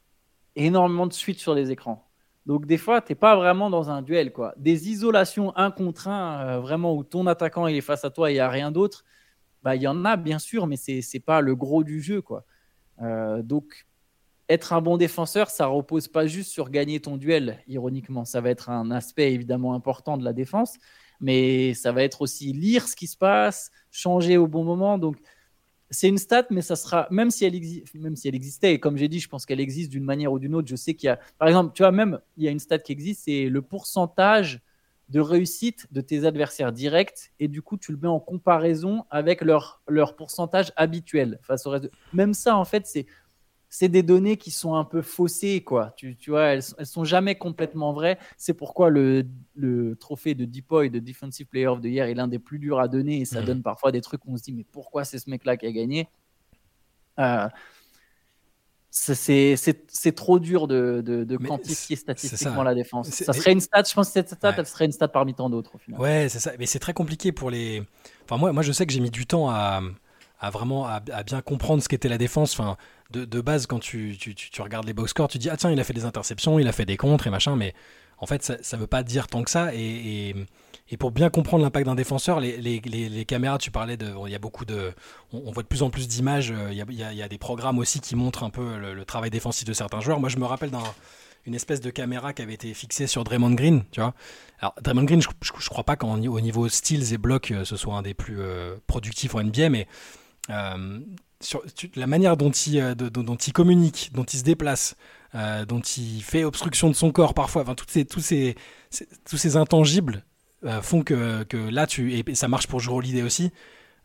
[0.56, 2.08] énormément de suites sur les écrans.
[2.46, 4.32] Donc des fois, tu n'es pas vraiment dans un duel.
[4.32, 4.54] quoi.
[4.56, 8.30] Des isolations un contre un, euh, vraiment où ton attaquant il est face à toi
[8.30, 9.04] et il n'y a rien d'autre,
[9.62, 12.20] bah, il y en a bien sûr, mais ce n'est pas le gros du jeu.
[12.20, 12.44] quoi.
[13.00, 13.86] Euh, donc
[14.48, 18.24] être un bon défenseur, ça repose pas juste sur gagner ton duel, ironiquement.
[18.24, 20.76] Ça va être un aspect évidemment important de la défense,
[21.20, 24.98] mais ça va être aussi lire ce qui se passe, changer au bon moment.
[24.98, 25.16] Donc
[25.92, 27.54] c'est une stat, mais ça sera, même si elle,
[27.94, 30.38] même si elle existait, et comme j'ai dit, je pense qu'elle existe d'une manière ou
[30.38, 30.66] d'une autre.
[30.68, 32.78] Je sais qu'il y a, par exemple, tu vois, même, il y a une stat
[32.78, 34.60] qui existe, c'est le pourcentage
[35.10, 39.42] de réussite de tes adversaires directs, et du coup, tu le mets en comparaison avec
[39.42, 41.38] leur, leur pourcentage habituel.
[42.14, 43.06] Même ça, en fait, c'est
[43.74, 45.94] c'est des données qui sont un peu faussées, quoi.
[45.96, 48.18] Tu, tu vois, elles, elles sont jamais complètement vraies.
[48.36, 52.28] C'est pourquoi le, le trophée de Deepoy de Defensive Player of the Year est l'un
[52.28, 53.46] des plus durs à donner et ça mhm.
[53.46, 55.72] donne parfois des trucs où on se dit mais pourquoi c'est ce mec-là qui a
[55.72, 56.06] gagné?
[57.18, 57.48] Euh,
[58.90, 63.08] c'est trop dur de, de, quantifier statistiquement la défense.
[63.08, 65.48] Ça serait une stat, je pense que cette stat, elle serait une stat parmi tant
[65.48, 65.72] d'autres.
[65.96, 66.52] Ouais, c'est ça.
[66.58, 67.82] Mais c'est très compliqué pour les.
[68.24, 69.80] Enfin, moi, moi, je sais que j'ai mis du temps à,
[70.42, 72.58] à vraiment à, bien comprendre ce qu'était la défense.
[72.58, 72.76] Enfin,
[73.12, 75.78] de, base, quand tu, tu, tu, regardes les box scores, tu dis ah tiens, il
[75.78, 77.74] a fait des interceptions, il a fait des contres et machin, mais
[78.18, 79.74] en fait, ça ne veut pas dire tant que ça.
[79.74, 80.34] Et,
[80.90, 84.30] et, pour bien comprendre l'impact d'un défenseur, les, les, les, caméras, tu parlais de, il
[84.30, 84.92] y a beaucoup de,
[85.32, 86.52] on, voit de plus en plus d'images.
[86.52, 89.66] Euh, il y, y, a, des programmes aussi qui montrent un peu le, travail défensif
[89.66, 90.20] de certains joueurs.
[90.20, 90.82] Moi, je me rappelle d'un
[91.44, 94.14] une espèce de caméra qui avait été fixée sur Draymond Green, tu vois.
[94.60, 97.94] Alors Draymond Green, je, je, crois pas qu'au niveau steals et blocs, euh, ce soit
[97.94, 99.88] un des plus euh, productifs en NBA, mais
[101.42, 101.62] sur
[101.96, 104.96] la manière dont il, dont il communique, dont il se déplace,
[105.34, 108.56] dont il fait obstruction de son corps parfois, enfin, toutes ces, tous, ces,
[109.28, 110.24] tous ces intangibles
[110.82, 113.50] font que, que, là, tu, et ça marche pour jouer l'idée aussi,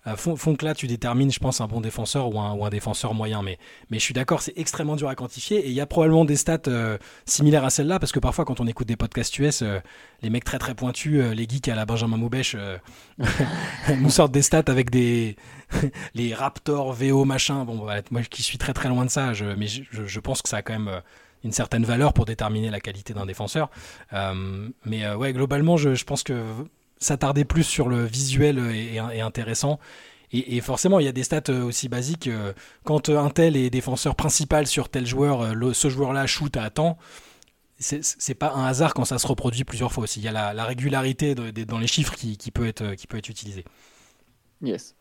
[0.07, 3.41] euh, font, là tu détermines, je pense, un bon défenseur ou un, défenseur moyen.
[3.41, 3.57] Mais,
[3.91, 5.59] je suis d'accord, c'est extrêmement dur à quantifier.
[5.59, 8.59] Et il y a probablement des stats euh, similaires à celle-là, parce que parfois, quand
[8.59, 9.79] on écoute des podcasts US, euh,
[10.21, 12.55] les mecs très très pointus, les geeks à la Benjamin Moubèche,
[13.99, 15.35] nous sortent des stats avec des
[16.15, 17.65] les Raptors, VO, machin.
[17.65, 20.61] Bon, moi qui suis très très loin de ça, mais je, pense que ça a
[20.61, 21.01] quand même
[21.43, 23.69] une certaine valeur pour déterminer la qualité d'un défenseur.
[24.85, 26.41] mais ouais, globalement, je pense que
[26.99, 29.79] s'attarder plus sur le visuel est, intéressant.
[30.33, 32.27] Et, forcément, il y a des stats euh, aussi basiques.
[32.27, 32.51] Euh,
[32.83, 36.97] quand un tel est défenseur principal sur tel joueur, euh, ce joueur-là shoot à temps,
[37.79, 40.19] c'est pas un hasard quand ça se reproduit plusieurs fois aussi.
[40.19, 43.63] Il y a la, régularité dans les chiffres qui, peut être, qui peut être utilisée.
[44.61, 44.95] Yes.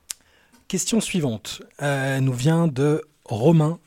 [0.69, 3.79] Question suivante nous vient de Romain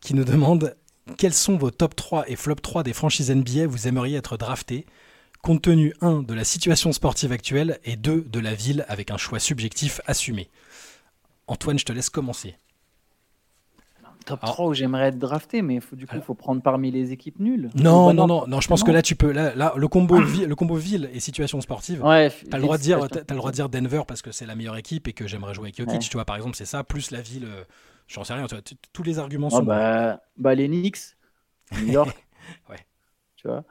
[0.00, 0.76] qui nous demande
[1.18, 4.86] quels sont vos top 3 et flop 3 des franchises NBA vous aimeriez être drafté
[5.44, 9.18] compte tenu 1 de la situation sportive actuelle et 2 de la ville avec un
[9.18, 10.48] choix subjectif assumé.
[11.46, 12.56] Antoine, je te laisse commencer.
[14.24, 17.12] Top 3 où j'aimerais être drafté, mais faut, du coup, il faut prendre parmi les
[17.12, 17.68] équipes nulles.
[17.74, 19.32] Non, non, non, non, je pense que là, tu peux.
[19.32, 22.82] Là, le, combo le combo ville et situation sportive, ouais, tu as, le droit de
[22.82, 25.26] dire, as, le droit de dire Denver parce que c'est la meilleure équipe et que
[25.26, 26.08] j'aimerais jouer avec Jokic.
[26.08, 27.44] Tu vois, par exemple, c'est ça, plus la ville.
[27.44, 27.64] Euh,
[28.08, 28.64] j'en sais rien, tu vois,
[28.94, 29.62] tous les arguments sont.
[29.62, 31.18] Bah, bah, les Knicks,
[31.82, 32.16] New York.
[32.70, 32.78] ouais.
[33.36, 33.62] Tu vois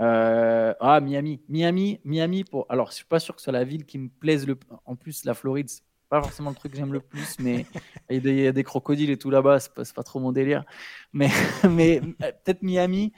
[0.00, 1.40] euh, ah, Miami.
[1.48, 2.66] Miami, Miami pour.
[2.68, 4.58] Alors, je suis pas sûr que ce soit la ville qui me plaise le.
[4.84, 7.66] En plus, la Floride, c'est pas forcément le truc que j'aime le plus, mais
[8.10, 10.64] il y a des, crocodiles et tout là-bas, c'est pas, pas trop mon délire.
[11.12, 11.28] Mais,
[11.70, 13.12] mais euh, peut-être Miami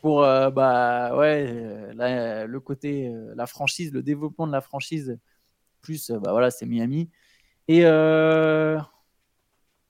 [0.00, 5.18] pour euh, bah ouais le côté la franchise, le développement de la franchise.
[5.80, 7.10] Plus bah voilà, c'est Miami.
[7.68, 7.82] Et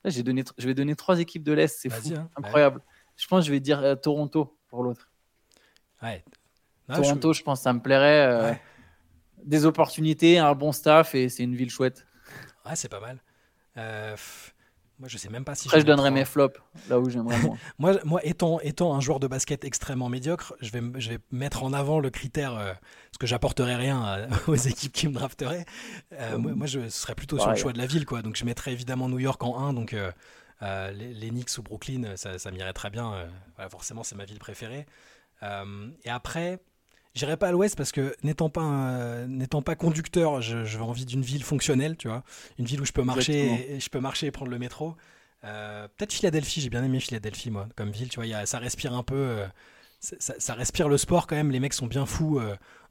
[0.04, 2.28] j'ai donné, je vais donner trois équipes de l'Est, c'est fou, hein.
[2.36, 2.82] incroyable.
[3.16, 5.11] Je pense que je vais dire Toronto pour l'autre.
[6.02, 6.24] Ouais.
[6.92, 7.42] Toronto, je...
[7.42, 8.26] pense que ça me plairait.
[8.26, 8.52] Euh,
[9.44, 12.06] des opportunités, un bon staff et c'est une ville chouette.
[12.64, 13.20] Ouais, c'est pas mal.
[13.76, 14.16] Euh,
[15.00, 15.66] moi, je sais même pas si.
[15.66, 17.36] Après, je, donnerais mes flops là où j'aimerais
[17.78, 21.64] moi, moi, étant, étant un joueur de basket extrêmement médiocre, je vais, je vais mettre
[21.64, 25.64] en avant le critère euh, parce que j'apporterai rien aux équipes qui me drafteraient.
[26.38, 28.22] moi, je serais plutôt sur le choix de la ville, quoi.
[28.22, 29.72] Donc, je mettrais évidemment New York en 1.
[29.72, 29.96] Donc,
[30.60, 33.26] les, les, Knicks ou Brooklyn, ça, ça m'irait très bien.
[33.70, 34.86] forcément, c'est ma ville préférée.
[35.42, 36.60] Euh, et après,
[37.14, 41.22] j'irai pas à l'ouest parce que n'étant pas n'étant pas conducteur, je, je envie d'une
[41.22, 42.22] ville fonctionnelle, tu vois,
[42.58, 44.96] une ville où je peux marcher, et, je peux marcher et prendre le métro.
[45.44, 48.58] Euh, peut-être Philadelphie, j'ai bien aimé Philadelphie moi, comme ville, tu vois, y a, ça
[48.58, 49.46] respire un peu, euh,
[50.00, 51.50] ça, respire le sport quand même.
[51.50, 52.40] Les mecs sont bien fous,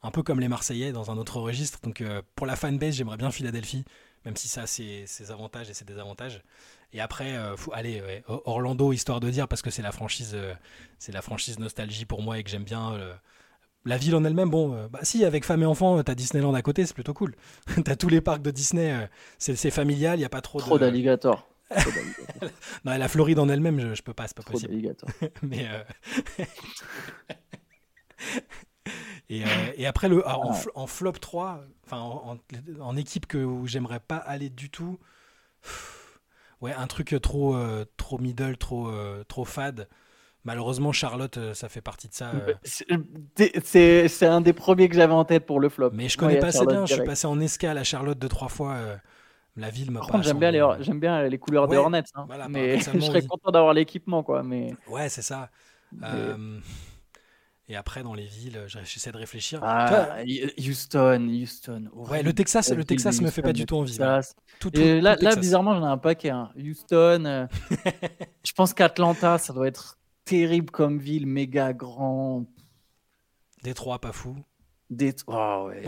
[0.02, 1.80] un peu comme les Marseillais dans un autre registre.
[1.82, 2.02] Donc
[2.34, 3.84] pour la fanbase, j'aimerais bien Philadelphie,
[4.24, 6.42] même si ça a ses, ses avantages et ses désavantages.
[6.92, 10.52] Et après, euh, allez, Orlando, histoire de dire, parce que c'est la franchise, euh,
[10.98, 12.92] c'est la franchise nostalgie pour moi et que j'aime bien.
[12.94, 13.14] Euh,
[13.84, 16.86] la ville en elle-même, bon, bah si, avec femme et enfants, t'as Disneyland à côté,
[16.86, 17.34] c'est plutôt cool.
[17.84, 21.48] t'as tous les parcs de Disney, c'est familial, il n'y a pas trop, trop d'alligators.
[22.84, 24.94] non, la Floride en elle-même, je, je, peux pas, c'est pas possible.
[25.42, 25.66] Mais
[29.28, 29.42] et,
[29.76, 30.60] et, après, le, en, ah.
[30.76, 32.38] en, flop 3, enfin en,
[32.78, 35.00] en, équipe que, où j'aimerais pas aller du tout.
[36.62, 39.88] Ouais, un truc trop, euh, trop middle, trop, euh, trop fade.
[40.44, 42.32] Malheureusement, Charlotte, euh, ça fait partie de ça.
[42.64, 45.90] C'est un des premiers que j'avais en tête pour le flop.
[45.92, 46.86] Mais je connais pas assez bien.
[46.86, 48.76] Je suis passé en escale à Charlotte deux, trois fois.
[49.56, 50.22] la ville m'a pas.
[50.22, 52.04] J'aime bien, les, j'aime bien les couleurs des Hornets.
[52.14, 52.26] Hein.
[52.48, 54.22] mais je serais content d'avoir l'équipement.
[54.22, 54.44] quoi.
[54.44, 54.72] Mais...
[54.88, 55.50] Ouais, c'est ça.
[57.68, 59.60] Et après, dans les villes, j'essaie de réfléchir.
[59.62, 60.16] Ah,
[60.58, 61.88] Houston, Houston.
[61.94, 63.96] Ouais, le Texas, le Texas me fait pas du tout envie.
[63.98, 64.20] là,
[65.00, 66.30] là, bizarrement, j'en ai un paquet.
[66.30, 66.50] Hein.
[66.56, 67.24] Houston.
[67.24, 67.46] Euh,
[68.44, 72.46] je pense qu'Atlanta, ça doit être terrible comme ville, méga grand.
[73.62, 74.36] Détroit, pas fou.
[74.90, 75.82] Détroit, ouais.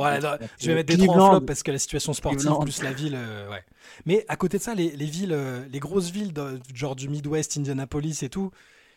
[0.59, 3.51] je vais mettre Détroit en flop parce que la situation sportive plus la ville, euh,
[3.51, 3.63] ouais.
[4.07, 7.11] Mais à côté de ça, les, les villes, euh, les grosses villes, de, genre du
[7.11, 8.51] Midwest, Indianapolis et tout,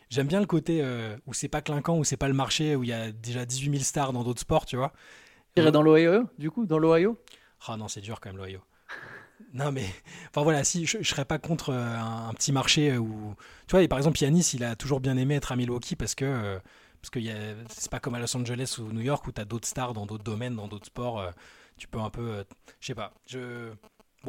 [0.09, 2.83] J'aime bien le côté euh, où c'est pas clinquant, où c'est pas le marché, où
[2.83, 4.93] il y a déjà 18 000 stars dans d'autres sports, tu vois.
[5.55, 7.17] Tu dans l'Ohio, du coup, dans l'Ohio?
[7.67, 8.61] Ah non, c'est dur quand même l'Ohio.
[9.53, 9.85] non mais,
[10.29, 13.35] enfin voilà, si je, serais pas contre euh, un, petit marché où,
[13.67, 16.15] tu vois, et par exemple Yanis, il a toujours bien aimé être à Milwaukee parce
[16.15, 16.59] que euh,
[17.01, 17.19] parce que
[17.69, 20.05] c'est pas comme à Los Angeles ou New York où tu as d'autres stars dans
[20.05, 21.23] d'autres domaines, dans d'autres sports.
[21.77, 22.43] tu peux un peu,
[22.79, 23.71] je sais pas, je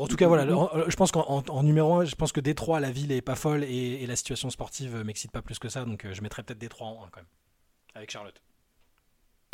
[0.03, 0.47] en tout cas, voilà,
[0.89, 4.07] je pense qu'en numéro 1, je pense que Détroit, la ville est pas folle et,
[4.07, 7.05] la situation sportive m'excite pas plus que ça, donc euh, je mettrais peut-être Détroit en
[7.05, 7.27] 1 quand même,
[7.95, 8.41] avec Charlotte.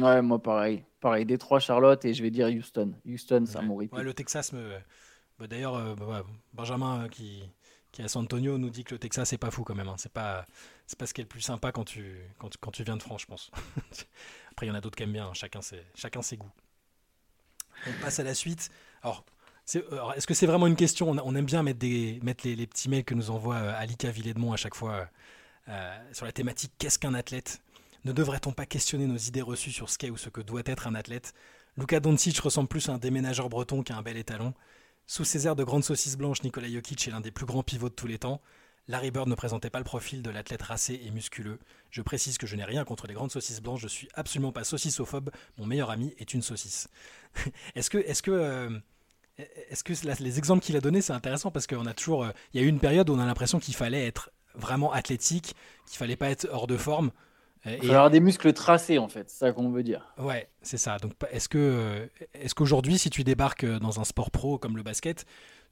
[0.01, 0.85] Ouais, moi pareil.
[1.01, 2.95] Pareil, Détroit, Charlotte et je vais dire Houston.
[3.07, 3.89] Houston, ça ouais.
[3.93, 4.79] Ouais, le Texas me.
[5.39, 7.43] Bah, d'ailleurs, euh, bah, Benjamin euh, qui,
[7.93, 9.89] qui est à San Antonio, nous dit que le Texas, c'est pas fou quand même.
[9.89, 9.97] Hein.
[9.99, 10.47] C'est pas,
[10.87, 13.03] c'est pas ce qui est le plus sympa quand tu, quand, quand tu viens de
[13.03, 13.51] France, je pense.
[14.51, 15.35] Après, il y en a d'autres qui aiment bien, hein.
[15.35, 16.53] chacun, ses, chacun ses goûts.
[17.87, 18.71] On passe à la suite.
[19.03, 19.25] Alors,
[19.67, 21.11] est-ce que c'est vraiment une question?
[21.11, 22.21] On, aime bien mettre, les,
[22.67, 25.09] petits mails que nous envoie euh, Alika Villedmont à chaque fois
[25.69, 27.63] euh, sur la thématique Qu'est-ce qu'un athlète?
[28.05, 30.87] Ne devrait-on pas questionner nos idées reçues sur ce qu'est ou ce que doit être
[30.87, 31.33] un athlète?
[31.79, 34.53] Luka Doncic ressemble plus à un déménageur breton qu'à un bel étalon.
[35.07, 37.89] Sous ses airs de grande saucisse blanche, Nikola Jokic est l'un des plus grands pivots
[37.89, 38.41] de tous les temps.
[38.87, 41.59] Larry Bird ne présentait pas le profil de l'athlète racé et musculeux.
[41.91, 44.65] Je précise que je n'ai rien contre les grandes saucisses blanches, je suis absolument pas
[44.65, 46.89] saucissophobe, mon meilleur ami est une saucisse.
[47.75, 48.79] est-ce que, euh,
[49.39, 52.61] est-ce que les exemples qu'il a donnés, c'est intéressant parce qu'on a toujours, euh, il
[52.61, 55.55] y a eu une période où on a l'impression qu'il fallait être vraiment athlétique,
[55.87, 57.11] qu'il fallait pas être hors de forme.
[57.67, 60.13] Il faut avoir des muscles tracés en fait, c'est ça qu'on veut dire.
[60.19, 60.99] Ouais, c'est ça.
[60.99, 64.83] Donc est-ce que, euh, est-ce qu'aujourd'hui, si tu débarques dans un sport pro comme le
[64.83, 65.25] basket,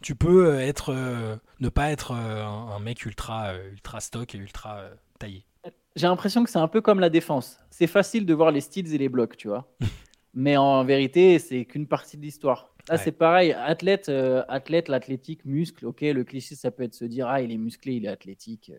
[0.03, 4.39] tu peux euh, être, euh, ne pas être euh, un, mec ultra, ultra stock et
[4.39, 4.83] ultra
[5.19, 5.47] taillé?
[5.95, 7.59] J'ai l'impression que c'est un peu comme la défense.
[7.71, 9.69] C'est facile de voir les styles et les blocs, tu vois.
[10.35, 12.72] Mais en vérité, c'est qu'une partie de l'histoire.
[12.89, 13.53] Là, c'est pareil.
[13.53, 14.11] Athlète,
[14.49, 15.87] athlète, l'athlétique, muscle.
[15.87, 18.73] Ok, le cliché, ça peut être se dire ah, il est musclé, il est athlétique.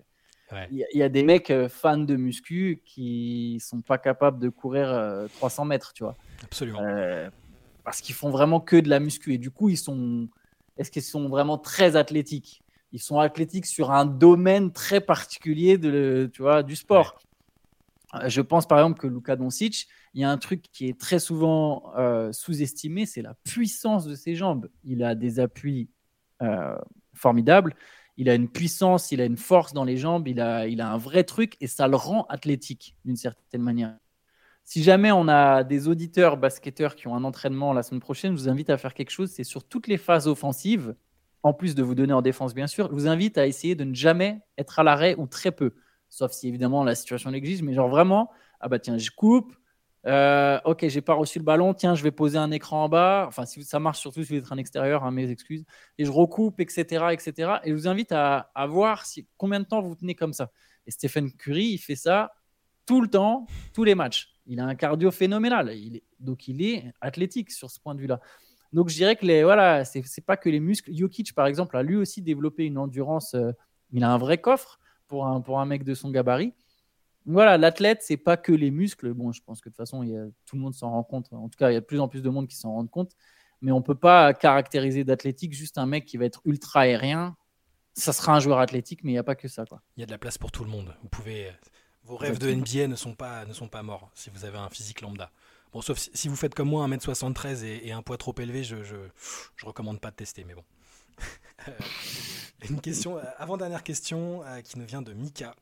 [0.69, 5.65] Il y, a des mecs fans de muscu qui sont pas capables de courir 300
[5.65, 6.15] mètres, tu vois.
[6.43, 6.79] Absolument.
[7.83, 10.27] parce qu'ils font vraiment que de la muscu et du coup, ils sont
[10.77, 12.63] est-ce qu'ils sont vraiment très athlétiques?
[12.91, 17.19] Ils sont athlétiques sur un domaine très particulier de, tu vois, du sport.
[18.15, 20.99] Euh, je pense par exemple que Luka Doncic, il y a un truc qui est
[20.99, 24.69] très souvent euh, sous-estimé, c'est la puissance de ses jambes.
[24.83, 25.89] Il a des appuis
[26.41, 26.77] euh,
[27.13, 27.75] formidables,
[28.17, 30.91] il a une puissance, il a une force dans les jambes, il a, il a
[30.91, 33.97] un vrai truc et ça le rend athlétique d'une certaine manière.
[34.65, 38.43] Si jamais on a des auditeurs basketteurs qui ont un entraînement la semaine prochaine, je
[38.43, 39.31] vous invite à faire quelque chose.
[39.31, 40.95] C'est sur toutes les phases offensives,
[41.41, 43.83] en plus de vous donner en défense, bien sûr, je vous invite à essayer de
[43.83, 45.73] ne jamais être à l'arrêt ou très peu.
[46.07, 49.53] Sauf si évidemment la situation l'exige, mais genre vraiment, ah bah tiens, je coupe.
[50.05, 51.73] Euh, ok, j'ai pas reçu le ballon.
[51.73, 53.25] Tiens, je vais poser un écran en bas.
[53.27, 55.65] Enfin, si ça marche surtout si vous êtes un extérieur, hein, mes excuses.
[55.97, 57.53] Et je recoupe, etc., etc.
[57.63, 59.03] Et je vous invite à, voir
[59.37, 60.51] combien de temps vous tenez comme ça.
[60.85, 62.33] Et Stephen Curry, il fait ça
[62.85, 64.35] tout le temps, tous les matchs.
[64.45, 65.71] Il a un cardio phénoménal.
[66.19, 68.19] Donc, il est athlétique sur ce point de vue-là.
[68.73, 70.93] Donc, je dirais que les, voilà, c'est, pas que les muscles.
[70.93, 73.35] Jokic, par exemple, a lui aussi développé une endurance.
[73.35, 73.51] Euh,
[73.91, 76.53] il a un vrai coffre pour un, pour un mec de son gabarit.
[77.25, 79.13] Voilà, l'athlète, c'est pas que les muscles.
[79.13, 81.03] Bon, je pense que de toute façon, il y a, tout le monde s'en rend
[81.03, 81.31] compte.
[81.31, 82.89] En tout cas, il y a de plus en plus de monde qui s'en rendent
[82.89, 83.13] compte.
[83.61, 87.37] Mais on peut pas caractériser d'athlétique juste un mec qui va être ultra aérien.
[87.93, 89.65] Ça sera un joueur athlétique, mais il n'y a pas que ça.
[89.65, 89.81] Quoi.
[89.95, 90.93] Il y a de la place pour tout le monde.
[91.01, 91.51] Vous pouvez
[92.03, 94.69] vos rêves de NBA ne sont, pas, ne sont pas morts si vous avez un
[94.69, 95.31] physique lambda.
[95.71, 98.95] Bon, sauf si, vous faites comme moi 1m73 et, un poids trop élevé, je, je,
[99.65, 100.63] recommande pas de tester, mais bon.
[101.69, 101.71] Euh,
[102.69, 105.55] une question, euh, avant-dernière question euh, qui nous vient de Mika.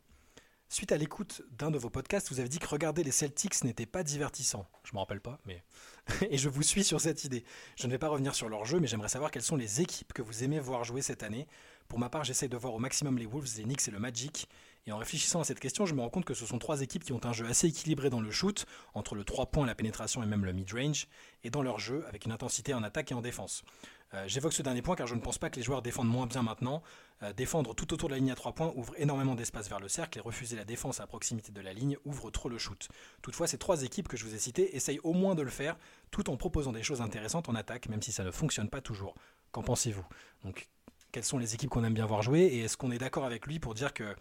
[0.71, 3.85] Suite à l'écoute d'un de vos podcasts, vous avez dit que regarder les Celtics n'était
[3.85, 4.65] pas divertissant.
[4.85, 5.65] Je me rappelle pas, mais.
[6.29, 7.43] et je vous suis sur cette idée.
[7.75, 10.13] Je ne vais pas revenir sur leur jeu, mais j'aimerais savoir quelles sont les équipes
[10.13, 11.45] que vous aimez voir jouer cette année.
[11.89, 14.47] Pour ma part, j'essaie de voir au maximum les Wolves, les Knicks et le Magic.
[14.87, 17.03] Et en réfléchissant à cette question, je me rends compte que ce sont trois équipes
[17.03, 20.23] qui ont un jeu assez équilibré dans le shoot, entre le 3 points, la pénétration
[20.23, 21.09] et même le mid-range,
[21.43, 23.65] et dans leur jeu, avec une intensité en attaque et en défense.
[24.13, 26.27] Euh, j'évoque ce dernier point car je ne pense pas que les joueurs défendent moins
[26.27, 26.83] bien maintenant.
[27.23, 29.87] Euh, défendre tout autour de la ligne à 3 points ouvre énormément d'espace vers le
[29.87, 32.89] cercle et refuser la défense à proximité de la ligne ouvre trop le shoot.
[33.21, 35.77] Toutefois, ces trois équipes que je vous ai citées essayent au moins de le faire
[36.09, 39.15] tout en proposant des choses intéressantes en attaque, même si ça ne fonctionne pas toujours.
[39.51, 40.05] Qu'en pensez-vous?
[40.43, 40.67] Donc,
[41.11, 43.45] quelles sont les équipes qu'on aime bien voir jouer et est-ce qu'on est d'accord avec
[43.45, 44.15] lui pour dire que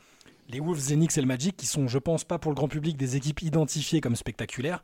[0.48, 2.96] les Wolves, Knicks et le Magic, qui sont, je pense, pas pour le grand public
[2.96, 4.82] des équipes identifiées comme spectaculaires,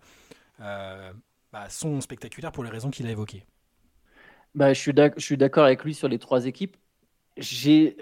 [0.60, 1.12] euh,
[1.52, 3.44] bah, sont spectaculaires pour les raisons qu'il a évoquées?
[4.56, 4.80] Bah, je
[5.18, 6.76] suis d'accord avec lui sur les trois équipes.
[7.36, 7.98] J'ai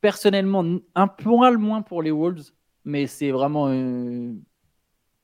[0.00, 2.52] personnellement un poil moins pour les Wolves,
[2.84, 4.32] mais c'est vraiment euh,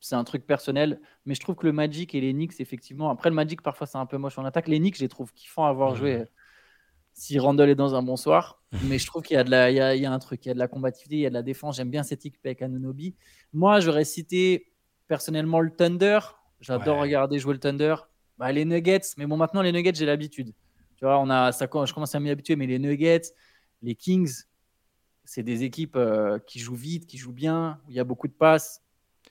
[0.01, 0.99] c'est un truc personnel.
[1.25, 3.97] Mais je trouve que le Magic et les Knicks, effectivement, après le Magic, parfois c'est
[3.97, 4.67] un peu moche en attaque.
[4.67, 5.95] Les Knicks, je les trouve kiffants à avoir mmh.
[5.95, 6.25] joué
[7.13, 8.61] si Randall est dans un bon soir.
[8.89, 10.51] Mais je trouve qu'il y a de la, il y a, un truc, il y
[10.51, 11.77] a de la combativité, il y a de la défense.
[11.77, 13.15] J'aime bien cette équipe avec Anunobi.
[13.53, 14.73] Moi, j'aurais cité
[15.07, 16.19] personnellement le Thunder.
[16.59, 17.95] J'adore regarder jouer le Thunder.
[18.37, 20.53] Bah, les Nuggets, mais bon, maintenant les Nuggets, j'ai l'habitude.
[21.03, 23.33] Tu vois, on a, ça, je commence à m'y habituer, mais les Nuggets,
[23.81, 24.43] les Kings,
[25.25, 28.29] c'est des équipes euh, qui jouent vite, qui jouent bien, où il y a beaucoup
[28.29, 28.81] de passes.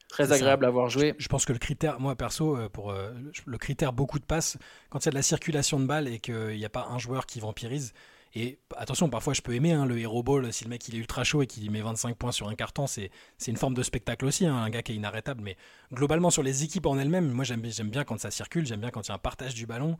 [0.07, 1.14] Très agréable à voir jouer.
[1.16, 3.14] Je, pense que le critère, moi perso, euh, pour euh,
[3.47, 4.59] le critère beaucoup de passes,
[4.91, 6.99] quand il y a de la circulation de balles et qu'il n'y a pas un
[6.99, 7.95] joueur qui vampirise,
[8.35, 10.99] et attention, parfois je peux aimer hein, le hero ball, si le mec il est
[10.99, 13.11] ultra chaud et qu'il met 25 points sur un carton, c'est
[13.47, 15.43] une forme de spectacle aussi, hein, un gars qui est inarrêtable.
[15.43, 15.57] Mais
[15.93, 19.03] globalement, sur les équipes en elles-mêmes, moi j'aime bien quand ça circule, j'aime bien quand
[19.07, 19.99] il y a un partage du ballon,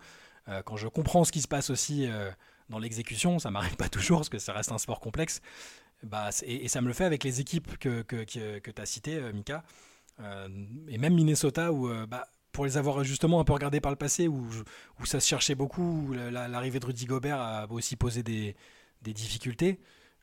[0.49, 2.09] euh, quand je comprends ce qui se passe aussi
[2.70, 5.43] dans l'exécution, ça m'arrive pas toujours parce que ça reste un sport complexe.
[6.03, 9.20] Bah, et, ça me le fait avec les équipes que, que, que, tu as citées,
[9.33, 9.62] Mika.
[10.89, 14.29] et même Minnesota, où bah, pour les avoir justement un peu regardés par le passé,
[14.29, 14.47] où,
[15.01, 18.55] où ça se cherchait beaucoup, où l'arrivée de Rudy Gobert a aussi posé des,
[19.03, 19.81] des difficultés.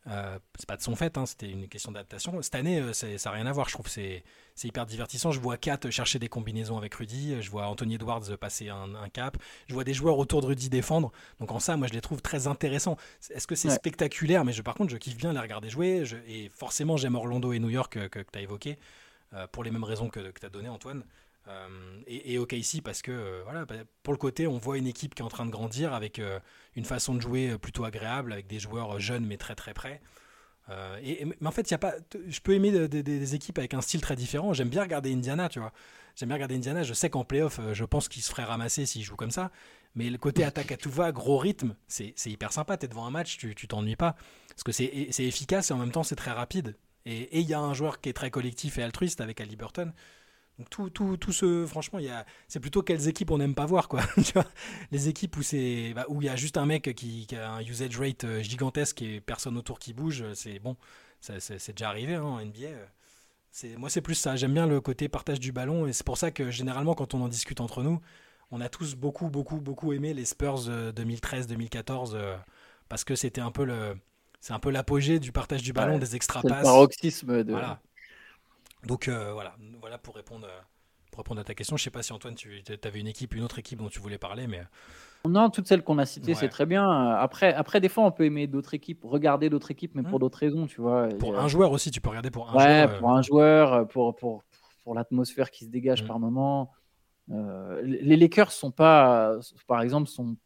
[0.08, 2.42] Euh, c'est pas de son fait, hein, c'était une question d'adaptation.
[2.42, 3.68] Cette année, euh, ça n'a rien à voir.
[3.68, 4.24] Je trouve c'est
[4.56, 5.32] c'est hyper divertissant.
[5.32, 7.42] Je vois Kat chercher des combinaisons avec Rudy.
[7.42, 9.38] Je vois Anthony Edwards passer un, cap.
[9.68, 11.12] Je vois des joueurs autour de Rudy défendre.
[11.40, 12.98] Donc en ça, moi, je les trouve très intéressants.
[13.30, 14.44] Est-ce que c'est spectaculaire?
[14.46, 16.04] Mais je, par contre, je kiffe bien les regarder jouer.
[16.28, 18.78] et forcément, j'aime Orlando et New York euh, que, tu as évoqué
[19.52, 21.04] pour les mêmes raisons que, que tu as donné, Antoine.
[21.50, 24.88] Euh, et, et OKC parce que euh, voilà, bah, pour le côté, on voit une
[24.88, 26.40] équipe qui est en train de grandir avec euh,
[26.76, 30.02] une façon de jouer plutôt agréable, avec des joueurs jeunes mais très très près.
[31.02, 31.96] et, mais en fait, y a pas,
[32.28, 34.54] je peux aimer des équipes avec un style très différent.
[34.54, 35.74] J'aime bien regarder Indiana, tu vois.
[36.16, 36.84] J'aime bien regarder Indiana.
[36.84, 39.52] Je sais qu'en playoff, je pense qu'il se ferait ramasser s'il joue comme ça.
[39.96, 42.78] Mais le côté attaque à tout va, gros rythme, c'est hyper sympa.
[42.78, 44.16] Tu es devant un match, tu t'ennuies pas.
[44.50, 46.76] Parce que c'est efficace et en même temps, c'est très rapide.
[47.06, 49.94] Et il y a un joueur qui est très collectif et altruiste avec Ali Burton.
[50.60, 52.00] Donc tout, tout, tout ce, franchement,
[52.50, 54.02] c'est plutôt quelles équipes on n'aime pas voir, quoi.
[54.92, 57.62] les équipes où c'est, bah, où il y a juste un mec qui, a un
[57.62, 60.76] usage rate euh, gigantesque et personne autour qui bouge, c'est bon,
[61.22, 62.68] c'est déjà arrivé hein, en NBA.
[63.52, 64.36] C'est, moi, c'est plus ça.
[64.36, 67.22] J'aime bien le côté partage du ballon et c'est pour ça que généralement, quand on
[67.22, 68.02] en discute entre nous,
[68.52, 72.36] on a tous beaucoup, beaucoup, beaucoup aimé les Spurs 2013-2014 euh,
[72.90, 73.96] parce que c'était un peu le,
[74.42, 76.64] c'est un peu l'apogée du partage du ballon, des extra passes.
[76.64, 77.52] paroxysme de.
[77.52, 77.82] Voilà.
[78.86, 80.62] Donc euh, voilà, voilà pour répondre, euh,
[81.12, 81.78] pour répondre à ta question.
[81.78, 84.18] Je sais pas si Antoine, tu avais une équipe, une autre équipe dont tu voulais
[84.18, 84.62] parler, mais
[85.28, 86.90] non, toutes celles qu'on a citées, c'est très bien.
[86.90, 90.22] Après, après, des fois, on peut aimer d'autres équipes, regarder d'autres équipes, mais pour mmh.
[90.22, 91.10] d'autres raisons, tu vois.
[91.20, 93.00] Pour un joueur aussi, tu peux regarder pour un ouais, joueur.
[93.00, 94.44] pour un joueur, pour, pour,
[94.84, 96.08] pour l'atmosphère qui se dégage mmh.
[96.08, 96.72] par moment.
[97.32, 99.36] Euh, les Lakers sont pas,
[99.68, 100.38] par exemple, sont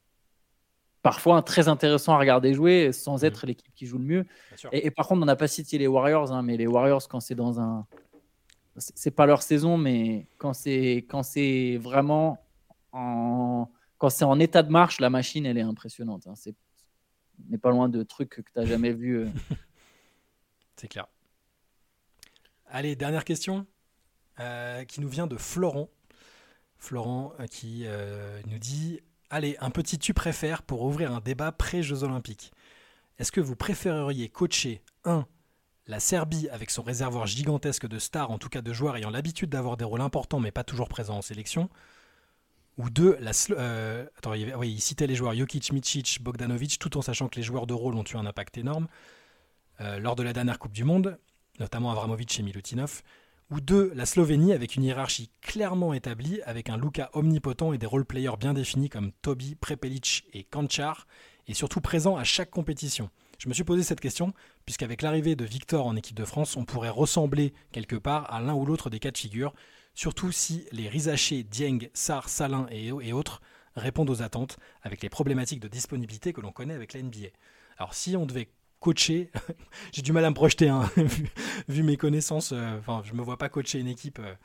[1.04, 3.26] parfois très intéressants à regarder jouer sans mmh.
[3.26, 4.26] être l'équipe qui joue le mieux.
[4.72, 7.36] Et, par contre, on n'a pas cité les Warriors, hein, mais les Warriors, quand c'est
[7.36, 7.86] dans un,
[8.78, 12.44] c'est pas leur saison, mais quand c'est quand c'est vraiment
[12.92, 16.28] en quand c'est en état de marche, la machine elle est impressionnante.
[16.28, 16.34] Hein.
[16.36, 16.56] C'est
[17.50, 19.20] n'est pas loin de trucs que tu n'as jamais vu.
[19.20, 19.30] Euh.
[20.76, 21.08] c'est clair.
[22.68, 23.68] Allez, dernière question
[24.40, 25.90] euh, qui nous vient de Florent.
[26.78, 27.86] Florent euh, qui
[28.48, 29.00] nous dit
[29.30, 32.52] Allez, un petit tu préfères pour ouvrir un débat pré-Jeux Olympiques.
[33.20, 35.26] Est-ce que vous préféreriez coacher un
[35.88, 39.50] la Serbie, avec son réservoir gigantesque de stars, en tout cas de joueurs ayant l'habitude
[39.50, 41.70] d'avoir des rôles importants mais pas toujours présents en sélection.
[42.78, 47.28] Ou deux, la euh, attends, il, citait les joueurs Jokic, Micic, Bogdanovic, tout en sachant
[47.28, 48.88] que les joueurs de rôle ont eu un impact énorme
[49.82, 51.20] euh, lors de la dernière Coupe du Monde,
[51.60, 53.04] notamment Avramovic et Milutinov.
[53.52, 57.86] Ou deux, la Slovénie, avec une hiérarchie clairement établie, avec un Luka omnipotent et des
[57.86, 61.06] role-players bien définis comme Toby, Prepelic et Kanchar,
[61.48, 63.12] et surtout présents à chaque compétition.
[63.38, 64.34] Je me suis posé cette question,
[64.66, 68.54] puisqu'avec l'arrivée de Victor en équipe de France, on pourrait ressembler quelque part à l'un
[68.54, 69.54] ou l'autre des cas de figure,
[69.94, 73.42] surtout si les Rizaché, Dieng, Sar, Salin et, autres
[73.76, 77.30] répondent aux attentes, avec les problématiques de disponibilité que l'on connaît avec la NBA.
[77.78, 78.50] Alors si on devait
[78.80, 79.32] coacher,
[79.94, 80.90] j'ai du mal à me projeter, hein,
[81.68, 84.20] vu, mes connaissances, euh, je me vois pas coacher une équipe.
[84.20, 84.36] Euh,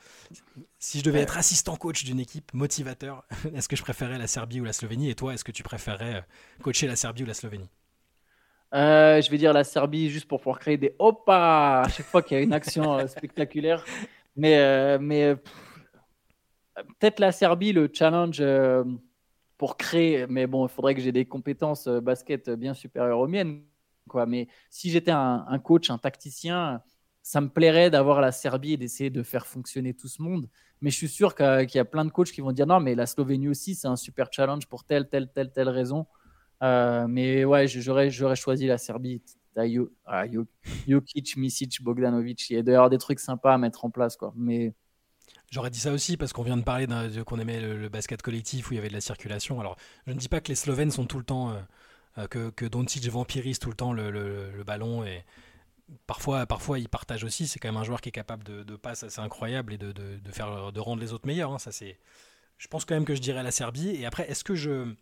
[0.79, 4.61] si je devais être assistant coach d'une équipe, motivateur, est-ce que je préférais la Serbie
[4.61, 5.09] ou la Slovénie?
[5.09, 6.21] Et toi, est-ce que tu préférais euh,
[6.63, 7.69] coacher la Serbie ou la Slovénie?
[8.73, 12.21] Euh, je vais dire la Serbie juste pour pouvoir créer des opa à chaque fois
[12.21, 13.83] qu'il y a une action euh, spectaculaire.
[14.35, 15.35] Mais, euh, mais
[16.75, 18.43] peut-être la Serbie, le challenge
[19.57, 20.27] pour créer.
[20.27, 23.63] Mais bon, il faudrait que j'ai des compétences basket bien supérieures aux miennes.
[24.07, 24.25] Quoi.
[24.25, 26.81] Mais si j'étais un, un, coach, un tacticien,
[27.21, 30.47] ça me plairait d'avoir la Serbie et d'essayer de faire fonctionner tout ce monde.
[30.81, 32.95] Mais je suis sûr qu'il y a plein de coachs qui vont dire non, mais
[32.95, 36.05] la Slovénie aussi, c'est un super challenge pour telle, telle, telle, telle raison.
[36.61, 39.21] Euh, mais ouais, j'aurais, j'aurais choisi la Serbie.
[40.05, 40.25] Ah,
[40.87, 42.49] Jokic, Misic, Bogdanovic.
[42.49, 44.15] Il y a d'ailleurs des trucs sympas à mettre en place.
[44.15, 44.33] Quoi.
[44.35, 44.73] Mais...
[45.51, 46.87] J'aurais dit ça aussi parce qu'on vient de parler
[47.25, 49.59] qu'on aimait le, basket collectif où il y avait de la circulation.
[49.59, 49.75] Alors,
[50.07, 51.51] je ne dis pas que les Slovènes sont tout le temps.
[51.51, 51.59] Euh,
[52.17, 55.23] euh, que, que Doncic vampirise tout le temps le, le, ballon et
[56.07, 57.47] parfois, parfois il partage aussi.
[57.47, 59.91] C'est quand même un joueur qui est capable de, de passes assez incroyables et de,
[59.91, 61.51] de, de, faire, de rendre les autres meilleurs.
[61.51, 61.59] Hein.
[61.59, 61.99] Ça, c'est,
[62.57, 63.89] je pense quand même que je dirais la Serbie.
[63.89, 64.95] Et après, est-ce que je,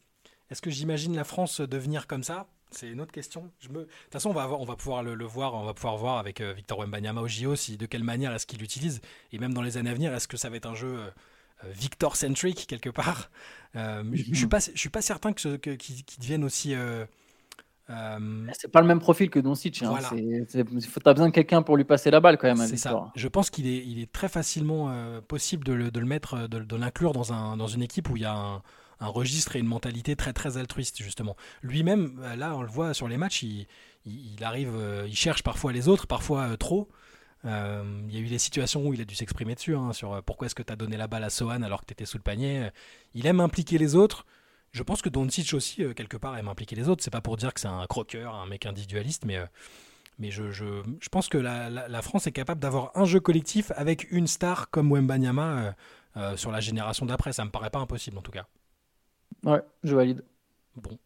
[0.49, 2.47] est-ce que j'imagine la France devenir comme ça?
[2.71, 3.49] C'est une autre question.
[3.59, 3.79] Je me...
[3.79, 6.41] De toute façon, on va, on va pouvoir le, voir, on va pouvoir voir avec
[6.41, 9.01] euh, Victor Wembanyama au JO si, de quelle manière est-ce qu'il l'utilise.
[9.31, 11.09] Et même dans les années à venir, est-ce que ça va être un jeu euh,
[11.63, 13.29] euh, Victor-centric quelque part?
[13.73, 16.75] Je ne suis, pas, suis pas certain que, que, qu'il, devienne aussi...
[17.87, 19.81] C'est pas le même profil que Doncic.
[19.81, 19.89] Hein.
[19.89, 20.09] Voilà.
[20.09, 22.67] Tu as besoin de quelqu'un pour lui passer la balle quand même.
[22.67, 23.11] C'est ça.
[23.15, 26.59] Je pense qu'il est, il est très facilement possible de le, de le mettre, de,
[26.59, 28.61] de l'inclure dans, un, dans une équipe où il y a un,
[28.99, 31.35] un registre et une mentalité très très altruiste justement.
[31.61, 33.67] Lui-même, là on le voit sur les matchs, il,
[34.41, 34.73] arrive,
[35.07, 36.89] il cherche parfois les autres, parfois trop.
[37.45, 40.13] Euh, il y a eu des situations où il a dû s'exprimer dessus, hein, sur
[40.13, 42.05] euh, pourquoi est-ce que tu as donné la balle à Sohan alors que tu étais
[42.05, 42.69] sous le panier.
[43.13, 44.25] Il aime impliquer les autres.
[44.71, 47.03] Je pense que Doncic aussi, euh, quelque part, aime impliquer les autres.
[47.03, 49.39] C'est pas pour dire que c'est un croqueur, un mec individualiste, mais,
[50.19, 54.27] mais je, je, pense que la, France est capable d'avoir un jeu collectif avec une
[54.27, 55.75] star comme Wembanyama
[56.35, 57.33] sur la génération d'après.
[57.33, 58.47] Ça me paraît pas impossible en tout cas.
[59.43, 60.23] Ouais, je valide.
[60.75, 60.97] Bon.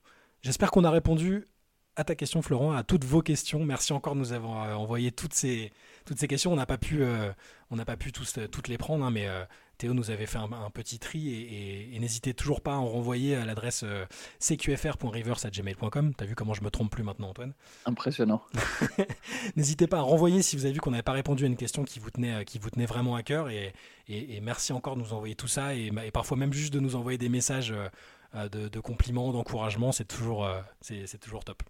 [0.41, 1.47] J'espère qu'on a répondu
[1.95, 3.63] à ta question, Florent, à toutes vos questions.
[3.65, 5.71] Merci encore de nous avoir envoyé toutes ces,
[6.05, 6.53] toutes ces questions.
[6.53, 7.31] On n'a pas pu, euh,
[7.69, 9.43] on n'a pas pu tous, euh, toutes les prendre, hein, mais euh,
[9.77, 11.29] Théo nous avait fait un, petit tri
[11.93, 13.83] et, n'hésitez toujours pas à en renvoyer à l'adresse
[14.39, 16.13] cqfr.rivers@gmail.com.
[16.15, 17.53] T'as vu comment je me trompe plus maintenant, Antoine?
[17.85, 18.41] Impressionnant.
[19.55, 21.83] n'hésitez pas à renvoyer si vous avez vu qu'on n'avait pas répondu à une question
[21.83, 23.73] qui vous tenait, qui vous tenait vraiment à cœur et,
[24.41, 27.29] merci encore de nous envoyer tout ça et, parfois même juste de nous envoyer des
[27.29, 27.73] messages
[28.33, 29.91] de, de compliments, d'encouragement.
[29.91, 30.47] C'est toujours,
[30.81, 31.63] c'est toujours top.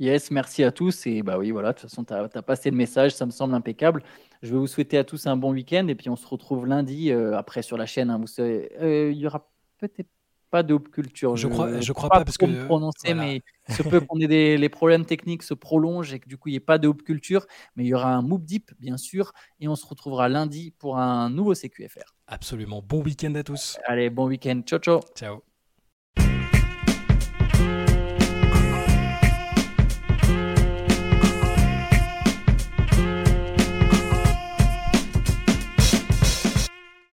[0.00, 1.06] Yes, merci à tous.
[1.06, 3.54] Et bah oui, voilà, de toute façon, tu as, passé le message, ça me semble
[3.54, 4.02] impeccable.
[4.42, 7.12] Je vais vous souhaiter à tous un bon week-end et puis on se retrouve lundi
[7.12, 8.08] euh, après sur la chaîne.
[8.08, 10.08] Hein, vous savez, euh, il y aura peut-être
[10.50, 11.36] pas de culture.
[11.36, 14.26] Je, crois, je crois pas, parce que me prononcer, mais il se peut qu'on ait
[14.26, 16.90] des les problèmes techniques se prolongent et que du coup il n'y ait pas de
[16.90, 20.72] culture, mais il y aura un Moop Deep bien sûr et on se retrouvera lundi
[20.78, 22.16] pour un nouveau CQFR.
[22.30, 22.80] Absolument.
[22.80, 23.76] Bon week-end à tous.
[23.84, 24.62] Allez, bon week-end.
[24.64, 25.00] Ciao ciao.
[25.14, 25.49] Ciao.